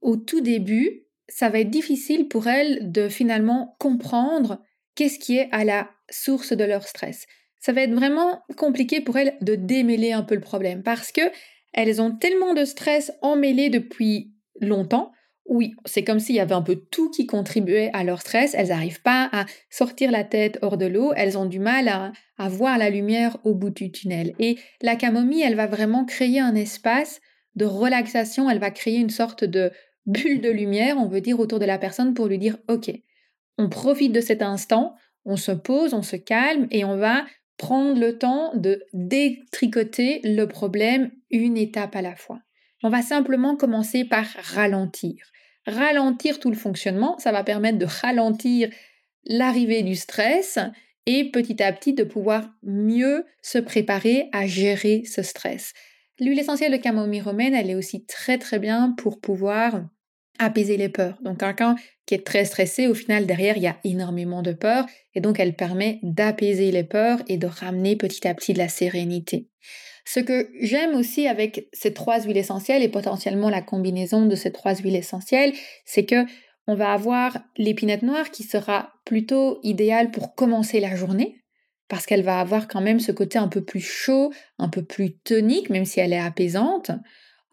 au 0.00 0.16
tout 0.16 0.40
début, 0.40 1.03
ça 1.28 1.48
va 1.48 1.60
être 1.60 1.70
difficile 1.70 2.28
pour 2.28 2.46
elles 2.46 2.90
de 2.92 3.08
finalement 3.08 3.76
comprendre 3.78 4.62
qu'est-ce 4.94 5.18
qui 5.18 5.38
est 5.38 5.48
à 5.52 5.64
la 5.64 5.90
source 6.10 6.52
de 6.52 6.64
leur 6.64 6.86
stress. 6.86 7.26
Ça 7.60 7.72
va 7.72 7.82
être 7.82 7.94
vraiment 7.94 8.42
compliqué 8.56 9.00
pour 9.00 9.16
elles 9.16 9.36
de 9.40 9.54
démêler 9.54 10.12
un 10.12 10.22
peu 10.22 10.34
le 10.34 10.40
problème 10.40 10.82
parce 10.82 11.12
que 11.12 11.22
elles 11.72 12.00
ont 12.00 12.14
tellement 12.14 12.54
de 12.54 12.64
stress 12.64 13.12
emmêlé 13.22 13.68
depuis 13.68 14.32
longtemps. 14.60 15.12
Oui, 15.46 15.74
c'est 15.84 16.04
comme 16.04 16.20
s'il 16.20 16.36
y 16.36 16.40
avait 16.40 16.54
un 16.54 16.62
peu 16.62 16.76
tout 16.76 17.10
qui 17.10 17.26
contribuait 17.26 17.90
à 17.92 18.04
leur 18.04 18.20
stress. 18.20 18.54
Elles 18.54 18.68
n'arrivent 18.68 19.02
pas 19.02 19.28
à 19.32 19.44
sortir 19.68 20.10
la 20.10 20.24
tête 20.24 20.58
hors 20.62 20.78
de 20.78 20.86
l'eau. 20.86 21.12
Elles 21.16 21.36
ont 21.36 21.44
du 21.46 21.58
mal 21.58 21.88
à, 21.88 22.12
à 22.38 22.48
voir 22.48 22.78
la 22.78 22.90
lumière 22.90 23.36
au 23.44 23.54
bout 23.54 23.70
du 23.70 23.90
tunnel. 23.90 24.34
Et 24.38 24.56
la 24.80 24.96
camomille, 24.96 25.42
elle 25.42 25.56
va 25.56 25.66
vraiment 25.66 26.04
créer 26.04 26.40
un 26.40 26.54
espace 26.54 27.20
de 27.56 27.66
relaxation. 27.66 28.48
Elle 28.48 28.58
va 28.58 28.70
créer 28.70 28.98
une 28.98 29.10
sorte 29.10 29.44
de 29.44 29.70
bulle 30.06 30.40
de 30.40 30.50
lumière, 30.50 30.96
on 30.98 31.08
veut 31.08 31.20
dire, 31.20 31.40
autour 31.40 31.58
de 31.58 31.64
la 31.64 31.78
personne 31.78 32.14
pour 32.14 32.26
lui 32.26 32.38
dire, 32.38 32.58
OK, 32.68 32.90
on 33.58 33.68
profite 33.68 34.12
de 34.12 34.20
cet 34.20 34.42
instant, 34.42 34.94
on 35.24 35.36
se 35.36 35.52
pose, 35.52 35.94
on 35.94 36.02
se 36.02 36.16
calme 36.16 36.66
et 36.70 36.84
on 36.84 36.96
va 36.96 37.24
prendre 37.56 37.98
le 37.98 38.18
temps 38.18 38.52
de 38.54 38.82
détricoter 38.92 40.20
le 40.24 40.46
problème 40.46 41.10
une 41.30 41.56
étape 41.56 41.96
à 41.96 42.02
la 42.02 42.16
fois. 42.16 42.40
On 42.82 42.90
va 42.90 43.02
simplement 43.02 43.56
commencer 43.56 44.04
par 44.04 44.26
ralentir. 44.54 45.30
ralentir 45.66 46.40
tout 46.40 46.50
le 46.50 46.56
fonctionnement, 46.56 47.18
ça 47.18 47.32
va 47.32 47.42
permettre 47.42 47.78
de 47.78 47.86
ralentir 47.86 48.68
l'arrivée 49.24 49.82
du 49.82 49.94
stress 49.94 50.58
et 51.06 51.30
petit 51.30 51.62
à 51.62 51.72
petit 51.72 51.94
de 51.94 52.04
pouvoir 52.04 52.50
mieux 52.62 53.24
se 53.40 53.56
préparer 53.58 54.28
à 54.32 54.46
gérer 54.46 55.04
ce 55.06 55.22
stress. 55.22 55.72
L'huile 56.20 56.38
essentielle 56.38 56.72
de 56.72 56.76
camomille 56.76 57.22
romaine, 57.22 57.54
elle 57.54 57.70
est 57.70 57.74
aussi 57.74 58.04
très 58.04 58.36
très 58.36 58.58
bien 58.58 58.94
pour 58.98 59.20
pouvoir 59.20 59.82
apaiser 60.38 60.76
les 60.76 60.88
peurs. 60.88 61.18
Donc 61.22 61.40
quelqu'un 61.40 61.76
qui 62.06 62.14
est 62.14 62.26
très 62.26 62.44
stressé, 62.44 62.86
au 62.86 62.94
final 62.94 63.26
derrière 63.26 63.56
il 63.56 63.62
y 63.62 63.68
a 63.68 63.78
énormément 63.84 64.42
de 64.42 64.52
peur 64.52 64.86
et 65.14 65.20
donc 65.20 65.40
elle 65.40 65.54
permet 65.54 66.00
d'apaiser 66.02 66.70
les 66.70 66.84
peurs 66.84 67.20
et 67.28 67.36
de 67.36 67.46
ramener 67.46 67.96
petit 67.96 68.26
à 68.26 68.34
petit 68.34 68.52
de 68.52 68.58
la 68.58 68.68
sérénité. 68.68 69.48
Ce 70.04 70.20
que 70.20 70.50
j'aime 70.60 70.94
aussi 70.94 71.26
avec 71.26 71.68
ces 71.72 71.94
trois 71.94 72.20
huiles 72.20 72.36
essentielles 72.36 72.82
et 72.82 72.88
potentiellement 72.88 73.48
la 73.48 73.62
combinaison 73.62 74.26
de 74.26 74.34
ces 74.34 74.52
trois 74.52 74.74
huiles 74.74 74.96
essentielles, 74.96 75.54
c'est 75.86 76.04
que 76.04 76.26
on 76.66 76.74
va 76.74 76.92
avoir 76.92 77.38
l'épinette 77.56 78.02
noire 78.02 78.30
qui 78.30 78.42
sera 78.42 78.92
plutôt 79.04 79.60
idéale 79.62 80.10
pour 80.10 80.34
commencer 80.34 80.80
la 80.80 80.96
journée 80.96 81.42
parce 81.88 82.06
qu'elle 82.06 82.22
va 82.22 82.40
avoir 82.40 82.68
quand 82.68 82.80
même 82.80 83.00
ce 83.00 83.12
côté 83.12 83.38
un 83.38 83.48
peu 83.48 83.62
plus 83.62 83.80
chaud, 83.80 84.32
un 84.58 84.68
peu 84.68 84.82
plus 84.82 85.18
tonique 85.18 85.70
même 85.70 85.84
si 85.84 86.00
elle 86.00 86.12
est 86.12 86.18
apaisante. 86.18 86.90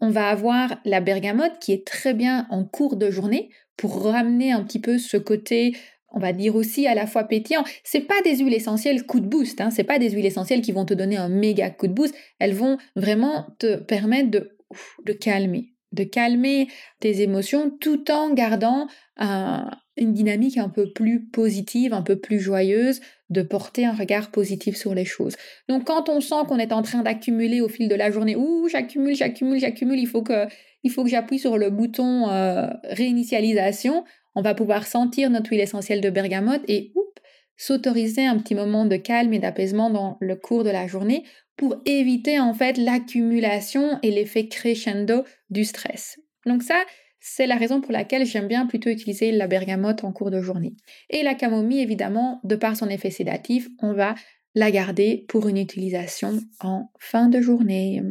On 0.02 0.10
va 0.10 0.30
avoir 0.30 0.76
la 0.84 1.00
bergamote 1.00 1.60
qui 1.60 1.72
est 1.72 1.86
très 1.86 2.14
bien 2.14 2.48
en 2.50 2.66
cours 2.66 2.96
de 2.96 3.12
journée 3.12 3.50
pour 3.78 4.04
ramener 4.04 4.52
un 4.52 4.64
petit 4.64 4.80
peu 4.80 4.98
ce 4.98 5.18
côté 5.18 5.76
on 6.14 6.20
va 6.20 6.34
dire 6.34 6.56
aussi 6.56 6.88
à 6.88 6.96
la 6.96 7.08
fois 7.08 7.24
pétillant. 7.24 7.64
C'est 7.84 8.02
pas 8.02 8.22
des 8.24 8.38
huiles 8.38 8.54
essentielles 8.54 9.06
coup 9.06 9.20
de 9.20 9.28
boost, 9.28 9.62
hein, 9.62 9.70
c'est 9.72 9.84
pas 9.84 10.00
des 10.00 10.10
huiles 10.10 10.26
essentielles 10.26 10.62
qui 10.62 10.72
vont 10.72 10.86
te 10.86 10.94
donner 10.94 11.18
un 11.18 11.30
méga 11.30 11.70
coup 11.70 11.88
de 11.88 11.94
boost. 11.94 12.14
Elles 12.40 12.54
vont 12.54 12.78
vraiment 12.96 13.48
te 13.60 13.78
permettre 13.78 14.30
de, 14.30 14.58
de 15.06 15.14
calmer, 15.14 15.71
de 15.92 16.04
calmer 16.04 16.68
tes 17.00 17.22
émotions 17.22 17.70
tout 17.70 18.10
en 18.12 18.34
gardant 18.34 18.88
une 19.98 20.14
dynamique 20.14 20.58
un 20.58 20.70
peu 20.70 20.92
plus 20.92 21.26
positive, 21.26 21.94
un 21.94 22.02
peu 22.02 22.16
plus 22.16 22.40
joyeuse, 22.40 23.02
de 23.30 23.42
porter 23.42 23.86
un 23.86 23.94
regard 23.94 24.32
positif 24.32 24.76
sur 24.76 24.96
les 24.96 25.06
choses. 25.06 25.36
Donc 25.70 25.86
quand 25.86 26.10
on 26.10 26.22
sent 26.22 26.44
qu'on 26.48 26.58
est 26.58 26.74
en 26.74 26.82
train 26.82 27.02
d'accumuler 27.04 27.62
au 27.62 27.70
fil 27.70 27.88
de 27.88 27.96
la 27.96 28.12
journée, 28.12 28.36
ouh, 28.36 28.68
j'accumule, 28.68 29.16
j'accumule, 29.16 29.60
j'accumule, 29.60 30.00
il 30.00 30.08
faut 30.08 30.24
que, 30.24 30.48
il 30.84 30.92
faut 30.92 31.04
que 31.04 31.10
j'appuie 31.10 31.40
sur 31.40 31.58
le 31.58 31.70
bouton 31.70 32.30
euh, 32.30 32.68
réinitialisation, 32.84 34.04
on 34.34 34.42
va 34.42 34.56
pouvoir 34.56 34.88
sentir 34.88 35.30
notre 35.30 35.52
huile 35.52 35.62
essentielle 35.62 36.02
de 36.02 36.10
bergamote 36.10 36.62
et 36.68 36.94
s'autoriser 37.58 38.26
un 38.26 38.38
petit 38.40 38.56
moment 38.56 38.86
de 38.86 38.96
calme 38.96 39.34
et 39.34 39.40
d'apaisement 39.40 39.90
dans 39.90 40.18
le 40.20 40.36
cours 40.36 40.64
de 40.64 40.72
la 40.72 40.88
journée 40.88 41.24
pour 41.62 41.76
éviter 41.86 42.40
en 42.40 42.56
fait 42.56 42.76
l'accumulation 42.80 44.00
et 44.02 44.10
l'effet 44.10 44.48
crescendo 44.48 45.24
du 45.52 45.64
stress. 45.64 46.20
Donc 46.48 46.64
ça, 46.64 46.84
c'est 47.20 47.46
la 47.46 47.56
raison 47.56 47.82
pour 47.82 47.92
laquelle 47.92 48.26
j'aime 48.26 48.48
bien 48.48 48.66
plutôt 48.66 48.90
utiliser 48.90 49.32
la 49.32 49.46
bergamote 49.46 50.04
en 50.04 50.12
cours 50.12 50.32
de 50.32 50.42
journée. 50.42 50.74
Et 51.12 51.22
la 51.22 51.36
camomille, 51.36 51.82
évidemment, 51.82 52.40
de 52.44 52.56
par 52.56 52.76
son 52.76 52.90
effet 52.90 53.12
sédatif, 53.12 53.68
on 53.78 53.94
va 53.94 54.16
la 54.56 54.72
garder 54.72 55.24
pour 55.28 55.48
une 55.48 55.58
utilisation 55.58 56.40
en 56.62 56.90
fin 57.00 57.30
de 57.30 57.40
journée. 57.42 58.02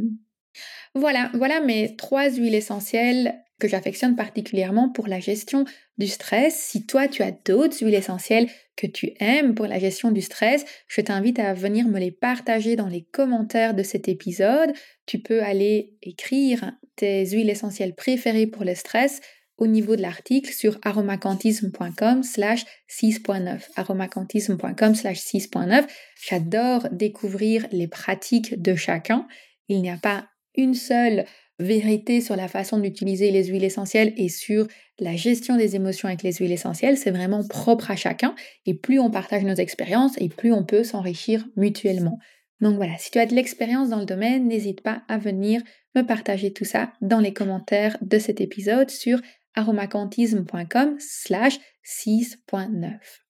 Voilà, 0.94 1.32
voilà 1.34 1.60
mes 1.60 1.96
trois 1.96 2.30
huiles 2.30 2.54
essentielles 2.54 3.34
que 3.60 3.68
j'affectionne 3.68 4.16
particulièrement 4.16 4.88
pour 4.88 5.06
la 5.06 5.20
gestion 5.20 5.64
du 5.98 6.08
stress. 6.08 6.56
Si 6.56 6.86
toi 6.86 7.06
tu 7.06 7.22
as 7.22 7.30
d'autres 7.30 7.78
huiles 7.84 7.94
essentielles 7.94 8.48
que 8.74 8.88
tu 8.88 9.12
aimes 9.20 9.54
pour 9.54 9.66
la 9.66 9.78
gestion 9.78 10.10
du 10.10 10.22
stress, 10.22 10.64
je 10.88 11.00
t'invite 11.00 11.38
à 11.38 11.54
venir 11.54 11.86
me 11.86 12.00
les 12.00 12.10
partager 12.10 12.74
dans 12.74 12.88
les 12.88 13.02
commentaires 13.12 13.74
de 13.74 13.84
cet 13.84 14.08
épisode. 14.08 14.72
Tu 15.06 15.20
peux 15.20 15.42
aller 15.42 15.94
écrire 16.02 16.72
tes 16.96 17.26
huiles 17.26 17.50
essentielles 17.50 17.94
préférées 17.94 18.48
pour 18.48 18.64
le 18.64 18.74
stress 18.74 19.20
au 19.60 19.66
niveau 19.66 19.94
de 19.94 20.02
l'article 20.02 20.52
sur 20.52 20.78
aromacantisme.com 20.82 22.22
slash 22.22 22.64
6.9. 22.88 23.60
aromacantisme.com 23.76 24.94
slash 24.94 25.18
6.9. 25.18 25.86
J'adore 26.28 26.88
découvrir 26.90 27.66
les 27.70 27.86
pratiques 27.86 28.60
de 28.60 28.74
chacun. 28.74 29.28
Il 29.68 29.82
n'y 29.82 29.90
a 29.90 29.98
pas 29.98 30.26
une 30.56 30.74
seule 30.74 31.26
vérité 31.60 32.20
sur 32.20 32.36
la 32.36 32.48
façon 32.48 32.78
d'utiliser 32.78 33.30
les 33.30 33.44
huiles 33.44 33.64
essentielles 33.64 34.12
et 34.16 34.28
sur 34.28 34.66
la 34.98 35.14
gestion 35.14 35.56
des 35.56 35.76
émotions 35.76 36.08
avec 36.08 36.22
les 36.22 36.32
huiles 36.32 36.52
essentielles, 36.52 36.96
c'est 36.96 37.10
vraiment 37.10 37.46
propre 37.46 37.90
à 37.90 37.96
chacun. 37.96 38.34
Et 38.66 38.74
plus 38.74 38.98
on 38.98 39.10
partage 39.10 39.44
nos 39.44 39.54
expériences 39.54 40.14
et 40.18 40.28
plus 40.28 40.52
on 40.52 40.64
peut 40.64 40.82
s'enrichir 40.82 41.46
mutuellement. 41.56 42.18
Donc 42.60 42.76
voilà, 42.76 42.98
si 42.98 43.10
tu 43.10 43.18
as 43.18 43.26
de 43.26 43.34
l'expérience 43.34 43.88
dans 43.88 44.00
le 44.00 44.04
domaine, 44.04 44.46
n'hésite 44.48 44.82
pas 44.82 45.02
à 45.08 45.18
venir 45.18 45.62
me 45.94 46.02
partager 46.02 46.52
tout 46.52 46.64
ça 46.64 46.92
dans 47.00 47.20
les 47.20 47.32
commentaires 47.32 47.96
de 48.02 48.18
cet 48.18 48.40
épisode 48.40 48.90
sur 48.90 49.20
aromacantisme.com 49.54 50.96
slash 50.98 51.58
6.9. 51.84 53.29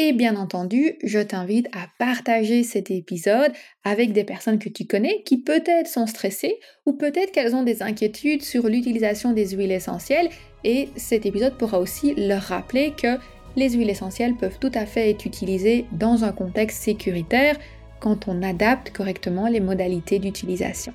Et 0.00 0.12
bien 0.12 0.36
entendu, 0.36 0.94
je 1.02 1.18
t'invite 1.18 1.66
à 1.72 1.88
partager 1.98 2.62
cet 2.62 2.88
épisode 2.88 3.50
avec 3.82 4.12
des 4.12 4.22
personnes 4.22 4.60
que 4.60 4.68
tu 4.68 4.86
connais 4.86 5.24
qui 5.24 5.38
peut-être 5.38 5.88
sont 5.88 6.06
stressées 6.06 6.60
ou 6.86 6.92
peut-être 6.92 7.32
qu'elles 7.32 7.56
ont 7.56 7.64
des 7.64 7.82
inquiétudes 7.82 8.42
sur 8.42 8.68
l'utilisation 8.68 9.32
des 9.32 9.56
huiles 9.56 9.72
essentielles. 9.72 10.28
Et 10.62 10.88
cet 10.94 11.26
épisode 11.26 11.58
pourra 11.58 11.80
aussi 11.80 12.14
leur 12.14 12.42
rappeler 12.42 12.92
que 12.96 13.18
les 13.56 13.70
huiles 13.70 13.90
essentielles 13.90 14.36
peuvent 14.36 14.60
tout 14.60 14.70
à 14.72 14.86
fait 14.86 15.10
être 15.10 15.26
utilisées 15.26 15.84
dans 15.90 16.22
un 16.22 16.30
contexte 16.30 16.80
sécuritaire 16.80 17.58
quand 17.98 18.28
on 18.28 18.40
adapte 18.44 18.92
correctement 18.92 19.48
les 19.48 19.58
modalités 19.58 20.20
d'utilisation. 20.20 20.92